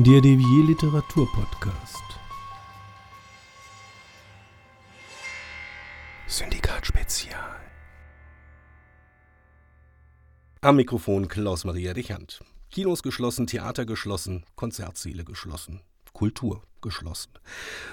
Der 0.00 0.20
Devier 0.20 0.64
Literaturpodcast. 0.64 2.04
Syndikat 6.28 6.86
Spezial. 6.86 7.58
Am 10.60 10.76
Mikrofon 10.76 11.26
Klaus-Maria 11.26 11.94
Dichand. 11.94 12.38
Kinos 12.70 13.02
geschlossen, 13.02 13.48
Theater 13.48 13.86
geschlossen, 13.86 14.44
Konzertsäle 14.54 15.24
geschlossen, 15.24 15.80
Kultur 16.12 16.62
geschlossen. 16.80 17.32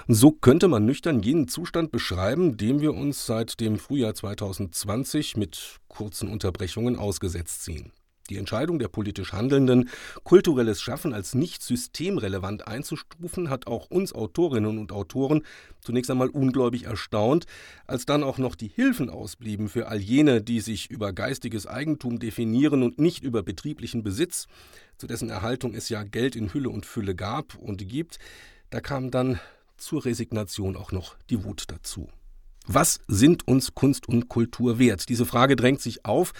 So 0.06 0.30
könnte 0.30 0.68
man 0.68 0.86
nüchtern 0.86 1.24
jenen 1.24 1.48
Zustand 1.48 1.90
beschreiben, 1.90 2.56
dem 2.56 2.80
wir 2.80 2.94
uns 2.94 3.26
seit 3.26 3.58
dem 3.58 3.80
Frühjahr 3.80 4.14
2020 4.14 5.36
mit 5.36 5.80
kurzen 5.88 6.28
Unterbrechungen 6.28 6.94
ausgesetzt 6.94 7.64
sehen. 7.64 7.90
Die 8.30 8.36
Entscheidung 8.36 8.78
der 8.78 8.88
politisch 8.88 9.32
Handelnden, 9.32 9.88
kulturelles 10.24 10.80
Schaffen 10.80 11.14
als 11.14 11.34
nicht 11.34 11.62
systemrelevant 11.62 12.66
einzustufen, 12.66 13.50
hat 13.50 13.66
auch 13.66 13.90
uns 13.90 14.12
Autorinnen 14.12 14.78
und 14.78 14.92
Autoren 14.92 15.42
zunächst 15.80 16.10
einmal 16.10 16.28
ungläubig 16.28 16.84
erstaunt, 16.84 17.46
als 17.86 18.06
dann 18.06 18.22
auch 18.22 18.38
noch 18.38 18.54
die 18.54 18.68
Hilfen 18.68 19.10
ausblieben 19.10 19.68
für 19.68 19.88
all 19.88 19.98
jene, 19.98 20.42
die 20.42 20.60
sich 20.60 20.90
über 20.90 21.12
geistiges 21.12 21.66
Eigentum 21.66 22.18
definieren 22.18 22.82
und 22.82 22.98
nicht 22.98 23.22
über 23.22 23.42
betrieblichen 23.42 24.02
Besitz, 24.02 24.46
zu 24.98 25.06
dessen 25.06 25.28
Erhaltung 25.28 25.74
es 25.74 25.88
ja 25.88 26.02
Geld 26.02 26.36
in 26.36 26.52
Hülle 26.52 26.70
und 26.70 26.86
Fülle 26.86 27.14
gab 27.14 27.54
und 27.54 27.86
gibt, 27.88 28.18
da 28.70 28.80
kam 28.80 29.10
dann 29.10 29.38
zur 29.76 30.04
Resignation 30.04 30.76
auch 30.76 30.90
noch 30.90 31.16
die 31.30 31.44
Wut 31.44 31.64
dazu. 31.68 32.08
Was 32.66 33.00
sind 33.06 33.46
uns 33.46 33.74
Kunst 33.74 34.08
und 34.08 34.28
Kultur 34.28 34.78
wert? 34.78 35.08
Diese 35.08 35.24
Frage 35.24 35.54
drängt 35.54 35.80
sich 35.80 36.04
auf 36.04 36.32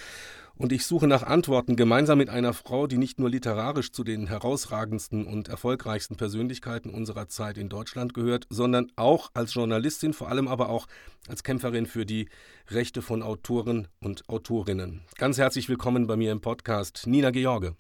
und 0.59 0.73
ich 0.73 0.87
suche 0.87 1.07
nach 1.07 1.23
Antworten 1.23 1.77
gemeinsam 1.77 2.19
mit 2.19 2.29
einer 2.29 2.53
Frau, 2.53 2.87
die 2.87 2.99
nicht 2.99 3.19
nur 3.19 3.31
literarisch 3.31 3.93
zu 3.93 4.05
den 4.05 4.27
herausragendsten 4.27 5.27
und 5.27 5.49
erfolgreichsten 5.49 6.17
Persönlichkeiten 6.17 6.91
unserer 6.91 7.29
Zeit 7.29 7.59
in 7.59 7.69
Deutschland 7.69 8.15
gehört, 8.15 8.47
sondern 8.51 8.91
auch 8.97 9.31
als 9.35 9.55
Journalistin, 9.55 10.13
vor 10.13 10.29
allem 10.29 10.49
aber 10.49 10.69
auch 10.69 10.87
als 11.29 11.43
Kämpferin 11.43 11.87
für 11.87 12.07
die 12.07 12.29
Rechte 12.69 13.03
von 13.03 13.23
Autoren 13.23 13.89
und 14.01 14.29
Autorinnen. 14.29 15.03
Ganz 15.17 15.39
herzlich 15.39 15.69
willkommen 15.69 16.07
bei 16.07 16.17
mir 16.17 16.33
im 16.33 16.41
Podcast, 16.41 17.07
Nina 17.07 17.31
George. 17.31 17.77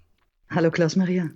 Hallo 0.48 0.70
Klaus 0.70 0.94
Maria. 0.94 1.30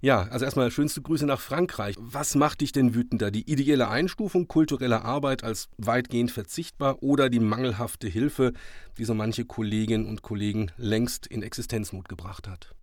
Ja, 0.00 0.22
also 0.24 0.44
erstmal 0.44 0.72
schönste 0.72 1.00
Grüße 1.00 1.24
nach 1.24 1.40
Frankreich. 1.40 1.94
Was 1.98 2.34
macht 2.34 2.60
dich 2.60 2.72
denn 2.72 2.94
wütender? 2.94 3.30
Die 3.30 3.48
ideelle 3.50 3.88
Einstufung 3.88 4.48
kultureller 4.48 5.04
Arbeit 5.04 5.44
als 5.44 5.68
weitgehend 5.78 6.32
verzichtbar 6.32 7.00
oder 7.00 7.30
die 7.30 7.38
mangelhafte 7.38 8.08
Hilfe, 8.08 8.52
die 8.98 9.04
so 9.04 9.14
manche 9.14 9.44
Kolleginnen 9.44 10.06
und 10.06 10.22
Kollegen 10.22 10.72
längst 10.76 11.28
in 11.28 11.42
Existenzmut 11.42 12.08
gebracht 12.08 12.48
hat? 12.48 12.74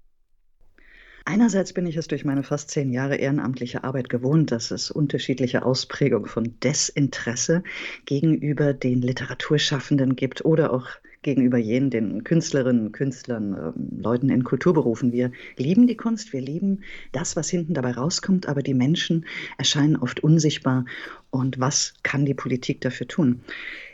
Einerseits 1.26 1.74
bin 1.74 1.86
ich 1.86 1.98
es 1.98 2.08
durch 2.08 2.26
meine 2.26 2.44
fast 2.44 2.70
zehn 2.70 2.92
Jahre 2.92 3.16
ehrenamtliche 3.16 3.84
Arbeit 3.84 4.10
gewohnt, 4.10 4.52
dass 4.52 4.72
es 4.72 4.90
unterschiedliche 4.92 5.64
Ausprägungen 5.66 6.28
von 6.28 6.60
Desinteresse 6.62 7.64
gegenüber 8.06 8.74
den 8.74 9.02
Literaturschaffenden 9.02 10.16
gibt 10.16 10.44
oder 10.44 10.74
auch 10.74 10.88
gegenüber 11.24 11.58
jenen, 11.58 11.90
den 11.90 12.24
Künstlerinnen, 12.24 12.92
Künstlern, 12.92 13.54
äh, 13.54 14.02
Leuten 14.02 14.30
in 14.30 14.44
Kulturberufen. 14.44 15.12
Wir 15.12 15.32
lieben 15.58 15.88
die 15.88 15.98
Kunst, 15.98 16.34
wir 16.34 16.42
lieben 16.42 16.82
das, 17.12 17.36
was 17.36 17.50
hinten 17.50 17.74
dabei 17.74 17.92
rauskommt, 17.92 18.48
aber 18.48 18.62
die 18.62 18.74
Menschen 18.74 19.26
erscheinen 19.58 19.96
oft 19.96 20.22
unsichtbar. 20.22 20.86
Und 21.32 21.60
was 21.60 21.96
kann 22.04 22.26
die 22.26 22.36
Politik 22.36 22.82
dafür 22.82 23.08
tun? 23.08 23.42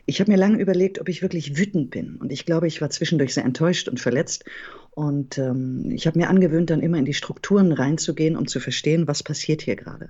Ich 0.05 0.19
habe 0.19 0.31
mir 0.31 0.38
lange 0.38 0.59
überlegt, 0.59 0.99
ob 0.99 1.08
ich 1.08 1.21
wirklich 1.21 1.58
wütend 1.58 1.91
bin. 1.91 2.16
Und 2.17 2.31
ich 2.31 2.45
glaube, 2.45 2.67
ich 2.67 2.81
war 2.81 2.89
zwischendurch 2.89 3.33
sehr 3.33 3.45
enttäuscht 3.45 3.88
und 3.88 3.99
verletzt. 3.99 4.43
Und 4.92 5.38
ähm, 5.38 5.92
ich 5.92 6.08
habe 6.08 6.20
mir 6.20 6.30
angewöhnt, 6.30 6.70
dann 6.70 6.82
immer 6.82 6.98
in 6.98 7.06
die 7.06 7.14
Strukturen 7.14 7.72
reinzugehen, 7.72 8.36
um 8.36 8.48
zu 8.48 8.59
verstehen, 8.59 9.08
was 9.08 9.23
passiert 9.23 9.62
hier 9.62 9.76
gerade. 9.76 10.09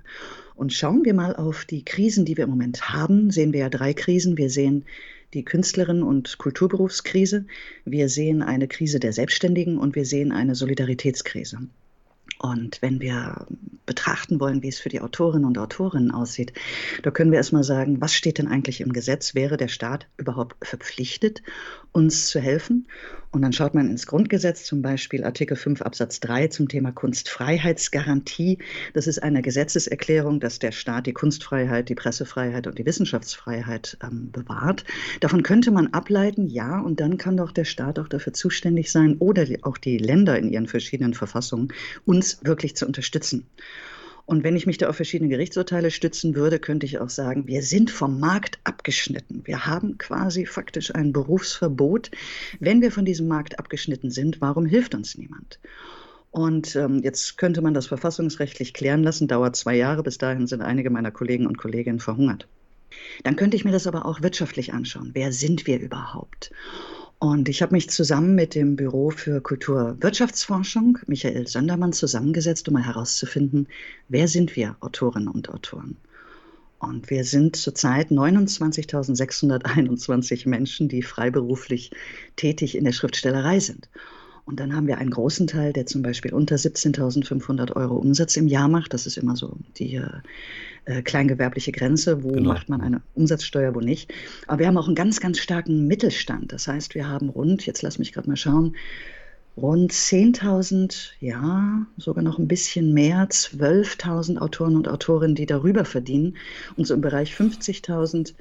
Und 0.54 0.72
schauen 0.72 1.04
wir 1.04 1.14
mal 1.14 1.36
auf 1.36 1.64
die 1.64 1.84
Krisen, 1.84 2.24
die 2.24 2.36
wir 2.36 2.44
im 2.44 2.50
Moment 2.50 2.88
haben. 2.90 3.30
Sehen 3.30 3.52
wir 3.52 3.60
ja 3.60 3.68
drei 3.68 3.94
Krisen. 3.94 4.36
Wir 4.36 4.50
sehen 4.50 4.84
die 5.32 5.44
Künstlerinnen- 5.44 6.02
und 6.02 6.38
Kulturberufskrise. 6.38 7.46
Wir 7.84 8.08
sehen 8.08 8.42
eine 8.42 8.68
Krise 8.68 9.00
der 9.00 9.12
Selbstständigen 9.12 9.78
und 9.78 9.94
wir 9.94 10.04
sehen 10.04 10.32
eine 10.32 10.54
Solidaritätskrise. 10.54 11.58
Und 12.38 12.80
wenn 12.80 13.00
wir 13.00 13.46
betrachten 13.84 14.40
wollen, 14.40 14.62
wie 14.62 14.68
es 14.68 14.78
für 14.78 14.88
die 14.88 15.00
Autorinnen 15.00 15.44
und 15.44 15.58
Autorinnen 15.58 16.10
aussieht, 16.10 16.54
da 17.02 17.10
können 17.10 17.32
wir 17.32 17.36
erstmal 17.36 17.64
sagen, 17.64 18.00
was 18.00 18.14
steht 18.14 18.38
denn 18.38 18.48
eigentlich 18.48 18.80
im 18.80 18.94
Gesetz? 18.94 19.34
Wäre 19.34 19.58
der 19.58 19.68
Staat 19.68 20.06
überhaupt 20.16 20.56
verpflichtet, 20.66 21.42
uns 21.92 22.28
zu 22.28 22.40
helfen? 22.40 22.86
Und 23.32 23.42
dann 23.42 23.52
schaut 23.52 23.74
man 23.74 23.88
ins 23.88 24.08
Grundgesetz, 24.08 24.64
zum 24.64 24.82
Beispiel 24.82 25.22
Artikel 25.22 25.56
5 25.56 25.82
Absatz 25.82 26.18
3 26.18 26.48
zum 26.48 26.68
Thema 26.68 26.90
Kunstfreiheitsgarantie. 26.90 28.58
Das 28.92 29.06
ist 29.06 29.22
eine 29.22 29.40
Gesetzeserklärung, 29.40 30.40
dass 30.40 30.58
der 30.58 30.72
Staat 30.72 31.06
die 31.06 31.12
Kunstfreiheit, 31.12 31.88
die 31.88 31.94
Pressefreiheit 31.94 32.66
und 32.66 32.78
die 32.78 32.86
Wissenschaftsfreiheit 32.86 33.98
ähm, 34.02 34.32
bewahrt. 34.32 34.84
Davon 35.20 35.44
könnte 35.44 35.70
man 35.70 35.88
ableiten, 35.88 36.48
ja, 36.48 36.80
und 36.80 36.98
dann 36.98 37.18
kann 37.18 37.36
doch 37.36 37.52
der 37.52 37.64
Staat 37.64 38.00
auch 38.00 38.08
dafür 38.08 38.32
zuständig 38.32 38.90
sein 38.90 39.16
oder 39.18 39.46
auch 39.62 39.78
die 39.78 39.98
Länder 39.98 40.36
in 40.36 40.50
ihren 40.50 40.66
verschiedenen 40.66 41.14
Verfassungen, 41.14 41.72
uns 42.04 42.40
wirklich 42.42 42.74
zu 42.74 42.84
unterstützen. 42.84 43.46
Und 44.30 44.44
wenn 44.44 44.54
ich 44.54 44.64
mich 44.64 44.78
da 44.78 44.88
auf 44.88 44.94
verschiedene 44.94 45.28
Gerichtsurteile 45.28 45.90
stützen 45.90 46.36
würde, 46.36 46.60
könnte 46.60 46.86
ich 46.86 47.00
auch 47.00 47.08
sagen, 47.08 47.48
wir 47.48 47.64
sind 47.64 47.90
vom 47.90 48.20
Markt 48.20 48.60
abgeschnitten. 48.62 49.42
Wir 49.44 49.66
haben 49.66 49.98
quasi 49.98 50.46
faktisch 50.46 50.94
ein 50.94 51.12
Berufsverbot. 51.12 52.12
Wenn 52.60 52.80
wir 52.80 52.92
von 52.92 53.04
diesem 53.04 53.26
Markt 53.26 53.58
abgeschnitten 53.58 54.12
sind, 54.12 54.40
warum 54.40 54.66
hilft 54.66 54.94
uns 54.94 55.18
niemand? 55.18 55.58
Und 56.30 56.76
ähm, 56.76 57.00
jetzt 57.02 57.38
könnte 57.38 57.60
man 57.60 57.74
das 57.74 57.88
verfassungsrechtlich 57.88 58.72
klären 58.72 59.02
lassen, 59.02 59.26
dauert 59.26 59.56
zwei 59.56 59.74
Jahre. 59.74 60.04
Bis 60.04 60.16
dahin 60.16 60.46
sind 60.46 60.62
einige 60.62 60.90
meiner 60.90 61.10
Kollegen 61.10 61.48
und 61.48 61.58
Kolleginnen 61.58 61.98
verhungert. 61.98 62.46
Dann 63.24 63.34
könnte 63.34 63.56
ich 63.56 63.64
mir 63.64 63.72
das 63.72 63.88
aber 63.88 64.06
auch 64.06 64.22
wirtschaftlich 64.22 64.72
anschauen. 64.72 65.10
Wer 65.12 65.32
sind 65.32 65.66
wir 65.66 65.80
überhaupt? 65.80 66.52
Und 67.20 67.48
ich 67.50 67.60
habe 67.60 67.74
mich 67.74 67.90
zusammen 67.90 68.34
mit 68.34 68.54
dem 68.54 68.76
Büro 68.76 69.10
für 69.10 69.42
Kulturwirtschaftsforschung, 69.42 71.00
Michael 71.06 71.46
Söndermann, 71.46 71.92
zusammengesetzt, 71.92 72.66
um 72.66 72.72
mal 72.74 72.82
herauszufinden, 72.82 73.68
wer 74.08 74.26
sind 74.26 74.56
wir 74.56 74.76
Autorinnen 74.80 75.28
und 75.28 75.50
Autoren. 75.50 75.98
Und 76.78 77.10
wir 77.10 77.24
sind 77.24 77.56
zurzeit 77.56 78.10
29.621 78.10 80.48
Menschen, 80.48 80.88
die 80.88 81.02
freiberuflich 81.02 81.90
tätig 82.36 82.74
in 82.74 82.84
der 82.84 82.92
Schriftstellerei 82.92 83.60
sind. 83.60 83.90
Und 84.46 84.58
dann 84.58 84.74
haben 84.74 84.86
wir 84.86 84.96
einen 84.96 85.10
großen 85.10 85.46
Teil, 85.46 85.74
der 85.74 85.84
zum 85.84 86.00
Beispiel 86.00 86.32
unter 86.32 86.56
17.500 86.56 87.76
Euro 87.76 87.96
Umsatz 87.96 88.38
im 88.38 88.48
Jahr 88.48 88.68
macht. 88.68 88.94
Das 88.94 89.06
ist 89.06 89.18
immer 89.18 89.36
so 89.36 89.58
die 89.76 90.00
äh, 90.84 91.00
äh, 91.00 91.02
kleingewerbliche 91.02 91.72
Grenze. 91.72 92.22
Wo 92.22 92.32
genau. 92.32 92.52
macht 92.52 92.68
man 92.68 92.80
eine 92.80 93.02
Umsatzsteuer, 93.14 93.74
wo 93.74 93.80
nicht? 93.80 94.12
Aber 94.46 94.60
wir 94.60 94.66
haben 94.66 94.76
auch 94.76 94.86
einen 94.86 94.94
ganz, 94.94 95.20
ganz 95.20 95.38
starken 95.38 95.86
Mittelstand. 95.86 96.52
Das 96.52 96.68
heißt, 96.68 96.94
wir 96.94 97.08
haben 97.08 97.28
rund, 97.28 97.66
jetzt 97.66 97.82
lass 97.82 97.98
mich 97.98 98.12
gerade 98.12 98.28
mal 98.28 98.36
schauen, 98.36 98.76
rund 99.56 99.92
10.000, 99.92 101.10
ja, 101.20 101.86
sogar 101.96 102.22
noch 102.22 102.38
ein 102.38 102.48
bisschen 102.48 102.94
mehr, 102.94 103.28
12.000 103.28 104.38
Autoren 104.38 104.76
und 104.76 104.88
Autorinnen, 104.88 105.34
die 105.34 105.46
darüber 105.46 105.84
verdienen. 105.84 106.36
Und 106.76 106.86
so 106.86 106.94
im 106.94 107.00
Bereich 107.00 107.34
50.000 107.34 108.34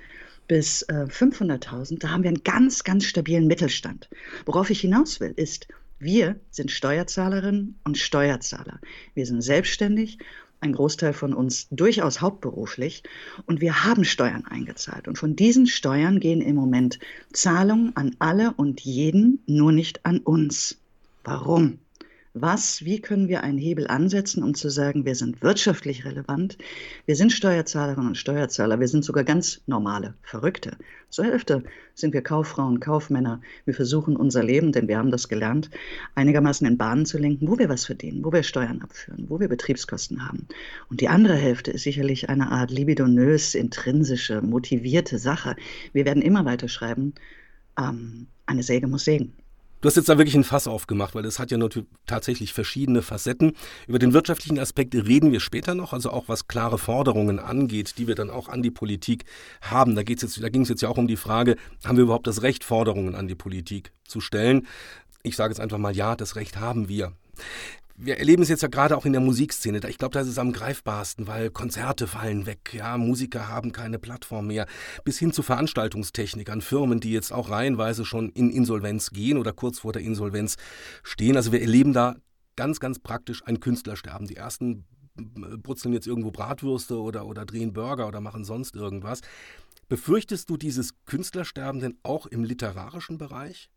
bis 0.48 0.84
äh, 0.84 1.06
500.000, 1.08 2.00
da 2.00 2.10
haben 2.10 2.24
wir 2.24 2.30
einen 2.30 2.44
ganz, 2.44 2.84
ganz 2.84 3.06
stabilen 3.06 3.48
Mittelstand. 3.48 4.10
Worauf 4.46 4.70
ich 4.70 4.82
hinaus 4.82 5.20
will, 5.20 5.34
ist, 5.36 5.68
wir 6.00 6.40
sind 6.50 6.72
Steuerzahlerinnen 6.72 7.80
und 7.84 7.98
Steuerzahler. 7.98 8.80
Wir 9.14 9.26
sind 9.26 9.42
selbstständig, 9.42 10.18
ein 10.62 10.74
Großteil 10.74 11.14
von 11.14 11.34
uns 11.34 11.68
durchaus 11.72 12.22
hauptberuflich 12.22 13.04
und 13.46 13.62
wir 13.62 13.84
haben 13.84 14.04
Steuern 14.04 14.46
eingezahlt. 14.46 15.08
Und 15.08 15.18
von 15.18 15.36
diesen 15.36 15.68
Steuern 15.68 16.20
gehen 16.20 16.42
im 16.42 16.56
Moment 16.56 17.00
Zahlungen 17.34 17.96
an 17.96 18.16
alle 18.20 18.54
und 18.54 18.82
jeden, 18.82 19.42
nur 19.46 19.72
nicht 19.72 20.06
an 20.06 20.20
uns. 20.20 20.78
Warum? 21.24 21.80
Was, 22.34 22.86
wie 22.86 23.02
können 23.02 23.28
wir 23.28 23.44
einen 23.44 23.58
Hebel 23.58 23.88
ansetzen, 23.88 24.44
um 24.44 24.54
zu 24.54 24.70
sagen, 24.70 25.06
wir 25.06 25.16
sind 25.16 25.42
wirtschaftlich 25.42 26.06
relevant, 26.06 26.58
wir 27.06 27.16
sind 27.16 27.32
Steuerzahlerinnen 27.32 28.10
und 28.10 28.18
Steuerzahler, 28.18 28.80
wir 28.80 28.88
sind 28.88 29.04
sogar 29.04 29.24
ganz 29.24 29.62
normale 29.66 30.14
Verrückte. 30.22 30.78
Zur 31.10 31.26
Hälfte 31.26 31.64
sind 31.96 32.14
wir 32.14 32.22
Kauffrauen, 32.22 32.80
Kaufmänner. 32.80 33.42
Wir 33.66 33.74
versuchen 33.74 34.16
unser 34.16 34.44
Leben, 34.44 34.72
denn 34.72 34.88
wir 34.88 35.00
haben 35.00 35.10
das 35.10 35.28
gelernt, 35.28 35.72
einigermaßen 36.14 36.68
in 36.68 36.78
Bahnen 36.78 37.08
zu 37.08 37.18
lenken, 37.18 37.48
wo 37.48 37.58
wir 37.58 37.68
was 37.68 37.86
verdienen, 37.86 38.24
wo 38.24 38.32
wir 38.32 38.44
Steuern 38.44 38.82
abführen, 38.82 39.26
wo 39.28 39.40
wir 39.40 39.48
Betriebskosten 39.48 40.28
haben. 40.28 40.48
Und 40.90 41.02
die 41.02 41.10
andere 41.10 41.36
Hälfte 41.36 41.72
ist 41.72 41.84
sicherlich 41.84 42.30
eine 42.30 42.52
Art 42.52 42.70
libidonös, 42.70 43.56
intrinsische, 43.56 44.42
motivierte 44.42 45.18
Sache. 45.18 45.56
Wir 45.94 46.06
werden 46.06 46.22
immer 46.22 46.46
weiter 46.46 46.68
schreiben, 46.68 47.16
ähm, 47.78 48.28
eine 48.46 48.62
Säge 48.62 48.88
muss 48.88 49.06
sägen. 49.06 49.34
Du 49.82 49.88
hast 49.88 49.96
jetzt 49.96 50.10
da 50.10 50.18
wirklich 50.18 50.36
ein 50.36 50.44
Fass 50.44 50.68
aufgemacht, 50.68 51.16
weil 51.16 51.24
es 51.24 51.40
hat 51.40 51.52
ja 51.52 51.58
natürlich 51.58 51.88
tatsächlich 52.06 52.52
verschiedene 52.52 53.02
Facetten. 53.02 53.54
Über 53.88 53.98
den 53.98 54.12
wirtschaftlichen 54.12 54.60
Aspekt 54.60 54.94
reden 54.94 55.32
wir 55.32 55.40
später 55.40 55.74
noch, 55.74 55.94
also 55.94 56.10
auch 56.12 56.28
was 56.28 56.50
klare 56.50 56.78
Forderungen 56.78 57.40
angeht, 57.40 57.98
die 57.98 58.06
wir 58.06 58.16
dann 58.16 58.30
auch 58.30 58.50
an 58.50 58.62
die 58.62 58.72
Politik 58.72 59.24
haben. 59.62 59.96
Da, 59.96 60.04
geht's 60.04 60.22
jetzt, 60.22 60.44
da 60.44 60.50
ging 60.50 60.64
es 60.64 60.70
jetzt 60.70 60.82
ja 60.82 60.90
auch 60.90 60.98
um 60.98 61.08
die 61.08 61.16
Frage, 61.16 61.56
haben 61.86 61.96
wir 61.96 62.04
überhaupt 62.04 62.28
das 62.28 62.42
Recht, 62.42 62.66
Forderungen 62.66 63.16
an 63.16 63.30
die 63.30 63.36
Politik 63.36 63.94
zu 64.06 64.20
stellen? 64.20 64.68
Ich 65.24 65.38
sage 65.38 65.54
jetzt 65.54 65.62
einfach 65.62 65.78
mal, 65.78 65.96
ja, 65.96 66.18
das 66.18 66.36
Recht 66.36 66.58
haben 66.60 66.90
wir. 66.90 67.14
Wir 68.02 68.18
erleben 68.18 68.42
es 68.42 68.50
jetzt 68.50 68.62
ja 68.62 68.70
gerade 68.70 68.96
auch 68.96 69.06
in 69.06 69.12
der 69.12 69.22
Musikszene. 69.22 69.82
Ich 69.90 69.98
glaube, 69.98 70.14
das 70.14 70.28
ist 70.28 70.40
am 70.40 70.54
greifbarsten, 70.54 71.28
weil 71.28 71.50
Konzerte 71.50 72.08
fallen 72.08 72.46
weg. 72.46 72.74
Ja, 72.74 72.98
Musiker 72.98 73.50
haben 73.50 73.74
keine 73.74 74.00
Plattform 74.00 74.48
mehr. 74.48 74.68
Bis 75.04 75.20
hin 75.20 75.34
zu 75.34 75.44
Veranstaltungstechnikern, 75.44 76.62
Firmen, 76.62 77.02
die 77.02 77.12
jetzt 77.12 77.34
auch 77.34 77.50
reihenweise 77.50 78.06
schon 78.06 78.30
in 78.30 78.52
Insolvenz 78.52 79.10
gehen 79.10 79.38
oder 79.38 79.52
kurz 79.52 79.80
vor 79.80 79.92
der 79.92 80.02
Insolvenz 80.02 80.56
stehen. 81.04 81.36
Also 81.36 81.52
wir 81.52 81.62
erleben 81.62 81.92
da 81.92 82.16
ganz, 82.56 82.80
ganz 82.80 83.00
praktisch 83.00 83.46
ein 83.46 83.60
Künstlersterben. 83.60 84.28
Die 84.28 84.38
ersten 84.38 84.86
brutzeln 85.16 85.94
jetzt 85.94 86.08
irgendwo 86.08 86.32
Bratwürste 86.32 87.02
oder, 87.02 87.26
oder 87.26 87.46
drehen 87.46 87.74
Burger 87.74 88.08
oder 88.08 88.22
machen 88.22 88.46
sonst 88.46 88.76
irgendwas. 88.76 89.20
Befürchtest 89.90 90.50
du 90.50 90.56
dieses 90.56 90.94
Künstlersterben 91.06 91.82
denn 91.82 91.98
auch 92.04 92.28
im 92.28 92.46
literarischen 92.46 93.18
Bereich? 93.18 93.70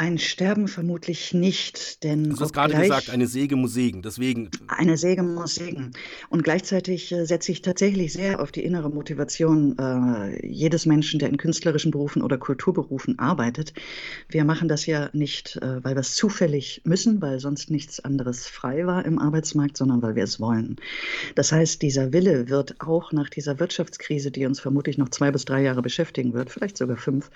Ein 0.00 0.18
Sterben 0.18 0.68
vermutlich 0.68 1.34
nicht, 1.34 2.04
denn. 2.04 2.30
Du 2.30 2.38
hast 2.38 2.52
gerade 2.52 2.72
gesagt, 2.72 3.10
eine 3.10 3.26
Säge 3.26 3.56
muss 3.56 3.74
sägen, 3.74 4.00
deswegen. 4.00 4.48
Eine 4.68 4.96
Säge 4.96 5.24
muss 5.24 5.56
sägen. 5.56 5.90
Und 6.28 6.44
gleichzeitig 6.44 7.10
äh, 7.10 7.26
setze 7.26 7.50
ich 7.50 7.62
tatsächlich 7.62 8.12
sehr 8.12 8.40
auf 8.40 8.52
die 8.52 8.62
innere 8.62 8.90
Motivation 8.90 9.76
äh, 9.76 10.46
jedes 10.46 10.86
Menschen, 10.86 11.18
der 11.18 11.30
in 11.30 11.36
künstlerischen 11.36 11.90
Berufen 11.90 12.22
oder 12.22 12.38
Kulturberufen 12.38 13.18
arbeitet. 13.18 13.72
Wir 14.28 14.44
machen 14.44 14.68
das 14.68 14.86
ja 14.86 15.10
nicht, 15.14 15.56
äh, 15.56 15.82
weil 15.82 15.96
wir 15.96 16.00
es 16.02 16.14
zufällig 16.14 16.80
müssen, 16.84 17.20
weil 17.20 17.40
sonst 17.40 17.68
nichts 17.68 17.98
anderes 17.98 18.46
frei 18.46 18.86
war 18.86 19.04
im 19.04 19.18
Arbeitsmarkt, 19.18 19.76
sondern 19.76 20.00
weil 20.00 20.14
wir 20.14 20.22
es 20.22 20.38
wollen. 20.38 20.76
Das 21.34 21.50
heißt, 21.50 21.82
dieser 21.82 22.12
Wille 22.12 22.48
wird 22.48 22.80
auch 22.80 23.10
nach 23.10 23.30
dieser 23.30 23.58
Wirtschaftskrise, 23.58 24.30
die 24.30 24.46
uns 24.46 24.60
vermutlich 24.60 24.96
noch 24.96 25.08
zwei 25.08 25.32
bis 25.32 25.44
drei 25.44 25.60
Jahre 25.62 25.82
beschäftigen 25.82 26.34
wird, 26.34 26.50
vielleicht 26.52 26.76
sogar 26.76 26.96
fünf, 26.96 27.32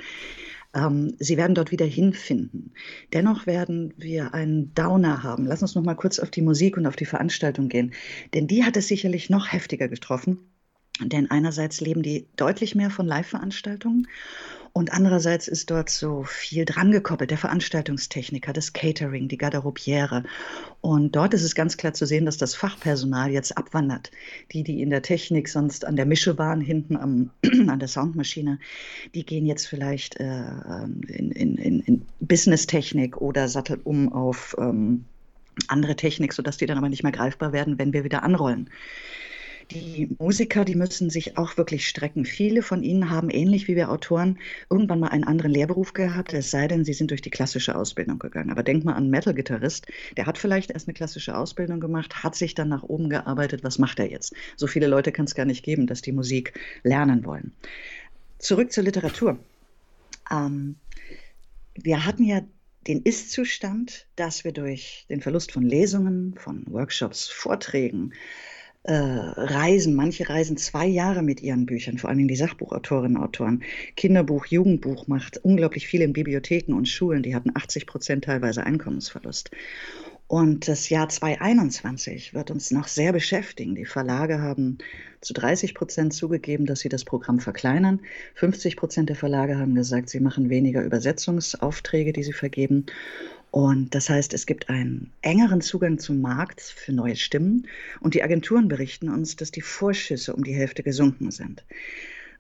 ähm, 0.74 1.14
sie 1.19 1.36
werden 1.36 1.54
dort 1.54 1.70
wieder 1.70 1.86
hinfinden. 1.86 2.72
Dennoch 3.12 3.46
werden 3.46 3.94
wir 3.96 4.34
einen 4.34 4.74
Downer 4.74 5.22
haben. 5.22 5.46
Lass 5.46 5.62
uns 5.62 5.74
noch 5.74 5.82
mal 5.82 5.94
kurz 5.94 6.19
auf 6.19 6.30
die 6.30 6.42
Musik 6.42 6.76
und 6.76 6.86
auf 6.86 6.96
die 6.96 7.06
Veranstaltung 7.06 7.69
gehen, 7.69 7.92
denn 8.34 8.46
die 8.46 8.64
hat 8.64 8.76
es 8.76 8.88
sicherlich 8.88 9.30
noch 9.30 9.52
heftiger 9.52 9.88
getroffen. 9.88 10.38
Denn 11.00 11.30
einerseits 11.30 11.80
leben 11.80 12.02
die 12.02 12.28
deutlich 12.36 12.74
mehr 12.74 12.90
von 12.90 13.06
Live-Veranstaltungen 13.06 14.08
und 14.72 14.92
andererseits 14.92 15.48
ist 15.48 15.70
dort 15.70 15.90
so 15.90 16.24
viel 16.24 16.64
drangekoppelt, 16.64 17.30
der 17.30 17.36
Veranstaltungstechniker, 17.36 18.54
das 18.54 18.72
Catering, 18.72 19.28
die 19.28 19.36
Garderobiere. 19.36 20.24
Und 20.80 21.14
dort 21.14 21.34
ist 21.34 21.42
es 21.42 21.54
ganz 21.54 21.76
klar 21.76 21.92
zu 21.92 22.06
sehen, 22.06 22.24
dass 22.24 22.38
das 22.38 22.54
Fachpersonal 22.54 23.30
jetzt 23.30 23.56
abwandert. 23.58 24.10
Die, 24.52 24.62
die 24.62 24.80
in 24.80 24.88
der 24.88 25.02
Technik 25.02 25.48
sonst 25.48 25.84
an 25.84 25.96
der 25.96 26.06
Mischebahn 26.06 26.62
hinten 26.62 26.96
am, 26.96 27.30
an 27.69 27.78
der 27.78 27.88
Soundmaschine, 27.88 28.58
die 29.14 29.26
gehen 29.26 29.44
jetzt 29.44 29.66
vielleicht 29.66 30.19
äh, 30.20 30.42
in, 31.08 31.32
in, 31.32 31.56
in 31.58 32.06
Business-Technik 32.20 33.18
oder 33.18 33.48
satteln 33.48 33.80
um 33.84 34.10
auf 34.10 34.56
ähm, 34.58 35.04
andere 35.68 35.96
Technik, 35.96 36.32
sodass 36.32 36.56
die 36.56 36.66
dann 36.66 36.78
aber 36.78 36.88
nicht 36.88 37.02
mehr 37.02 37.12
greifbar 37.12 37.52
werden, 37.52 37.78
wenn 37.78 37.92
wir 37.92 38.04
wieder 38.04 38.22
anrollen. 38.22 38.70
Die 39.70 40.14
Musiker, 40.19 40.64
die 40.64 40.75
müssen 40.75 41.11
sich 41.11 41.38
auch 41.38 41.56
wirklich 41.56 41.88
strecken. 41.88 42.25
Viele 42.25 42.62
von 42.62 42.82
ihnen 42.82 43.11
haben, 43.11 43.31
ähnlich 43.31 43.69
wie 43.69 43.76
wir 43.76 43.91
Autoren, 43.91 44.38
irgendwann 44.70 45.00
mal 45.00 45.09
einen 45.09 45.25
anderen 45.25 45.53
Lehrberuf 45.53 45.93
gehabt, 45.93 46.32
es 46.35 46.50
sei 46.50 46.69
denn, 46.69 46.85
sie 46.85 46.93
sind 46.93 47.11
durch 47.11 47.23
die 47.23 47.31
klassische 47.31 47.76
Ausbildung 47.76 48.19
gegangen. 48.19 48.50
Aber 48.50 48.62
denk 48.62 48.85
mal 48.85 48.94
an 48.94 49.11
Metal-Gitarrist, 49.11 49.87
der 50.17 50.26
hat 50.26 50.38
vielleicht 50.38 50.70
erst 50.70 50.88
eine 50.88 50.94
klassische 50.94 51.37
Ausbildung 51.37 51.81
gemacht, 51.81 52.23
hat 52.23 52.35
sich 52.35 52.55
dann 52.55 52.69
nach 52.69 52.82
oben 52.82 53.09
gearbeitet. 53.09 53.64
Was 53.64 53.79
macht 53.79 53.99
er 53.99 54.11
jetzt? 54.11 54.35
So 54.56 54.67
viele 54.67 54.87
Leute 54.87 55.12
kann 55.12 55.25
es 55.25 55.35
gar 55.35 55.47
nicht 55.47 55.64
geben, 55.64 55.87
dass 55.87 56.03
die 56.03 56.12
Musik 56.12 56.59
lernen 56.82 57.25
wollen. 57.25 57.53
Zurück 58.38 58.73
zur 58.73 58.85
Literatur. 58.85 59.38
Ähm, 60.31 60.76
wir 61.75 62.05
hatten 62.05 62.25
ja 62.25 62.43
den 62.87 63.03
Ist-Zustand, 63.03 64.06
dass 64.17 64.44
wir 64.44 64.53
durch 64.53 65.06
den 65.09 65.20
Verlust 65.20 65.53
von 65.53 65.62
Lesungen, 65.62 66.35
von 66.37 66.64
Workshops, 66.69 67.29
Vorträgen, 67.29 68.12
äh, 68.84 68.94
reisen. 68.94 69.94
Manche 69.94 70.29
reisen 70.29 70.56
zwei 70.56 70.87
Jahre 70.87 71.23
mit 71.23 71.40
ihren 71.40 71.67
Büchern, 71.67 71.99
vor 71.99 72.11
allem 72.11 72.29
die 72.29 72.37
Sachbuchautorinnen 72.37 73.17
und 73.17 73.25
Autoren. 73.25 73.62
Kinderbuch, 73.96 74.46
Jugendbuch 74.46 75.06
macht 75.06 75.38
unglaublich 75.38 75.87
viel 75.87 76.02
in 76.02 76.12
Bibliotheken 76.12 76.75
und 76.75 76.88
Schulen. 76.88 77.23
Die 77.23 77.34
hatten 77.34 77.52
80 77.55 77.87
Prozent 77.87 78.25
teilweise 78.25 78.64
Einkommensverlust. 78.64 79.50
Und 80.32 80.67
das 80.67 80.88
Jahr 80.88 81.11
2021 81.11 82.32
wird 82.32 82.50
uns 82.50 82.70
noch 82.70 82.88
sehr 82.88 83.12
beschäftigen. 83.12 83.75
Die 83.75 83.84
Verlage 83.84 84.40
haben 84.40 84.79
zu 85.20 85.35
30 85.35 85.75
Prozent 85.75 86.14
zugegeben, 86.14 86.64
dass 86.64 86.81
sie 86.81 86.88
das 86.88 87.05
Programm 87.05 87.38
verkleinern. 87.38 88.00
50 88.37 88.78
Prozent 88.78 89.11
der 89.11 89.17
Verlage 89.17 89.58
haben 89.58 89.75
gesagt, 89.75 90.08
sie 90.08 90.20
machen 90.20 90.49
weniger 90.49 90.82
Übersetzungsaufträge, 90.82 92.14
die 92.14 92.23
sie 92.23 92.32
vergeben. 92.32 92.87
Und 93.52 93.94
das 93.94 94.08
heißt, 94.08 94.32
es 94.32 94.46
gibt 94.46 94.70
einen 94.70 95.12
engeren 95.20 95.60
Zugang 95.60 95.99
zum 95.99 96.22
Markt 96.22 96.62
für 96.62 96.90
neue 96.90 97.16
Stimmen. 97.16 97.69
Und 98.00 98.14
die 98.14 98.22
Agenturen 98.22 98.66
berichten 98.66 99.10
uns, 99.10 99.37
dass 99.37 99.50
die 99.50 99.60
Vorschüsse 99.60 100.34
um 100.34 100.43
die 100.43 100.54
Hälfte 100.54 100.82
gesunken 100.82 101.31
sind. 101.31 101.62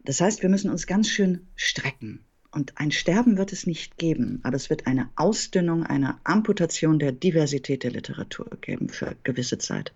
Das 0.06 0.22
heißt, 0.22 0.40
wir 0.40 0.48
müssen 0.48 0.70
uns 0.70 0.86
ganz 0.86 1.10
schön 1.10 1.46
strecken. 1.54 2.24
Und 2.50 2.78
ein 2.78 2.90
Sterben 2.90 3.36
wird 3.36 3.52
es 3.52 3.66
nicht 3.66 3.98
geben, 3.98 4.40
aber 4.42 4.56
es 4.56 4.70
wird 4.70 4.86
eine 4.86 5.10
Ausdünnung, 5.16 5.84
eine 5.84 6.18
Amputation 6.24 6.98
der 6.98 7.12
Diversität 7.12 7.82
der 7.82 7.90
Literatur 7.90 8.48
geben 8.62 8.88
für 8.88 9.14
gewisse 9.22 9.58
Zeit. 9.58 9.92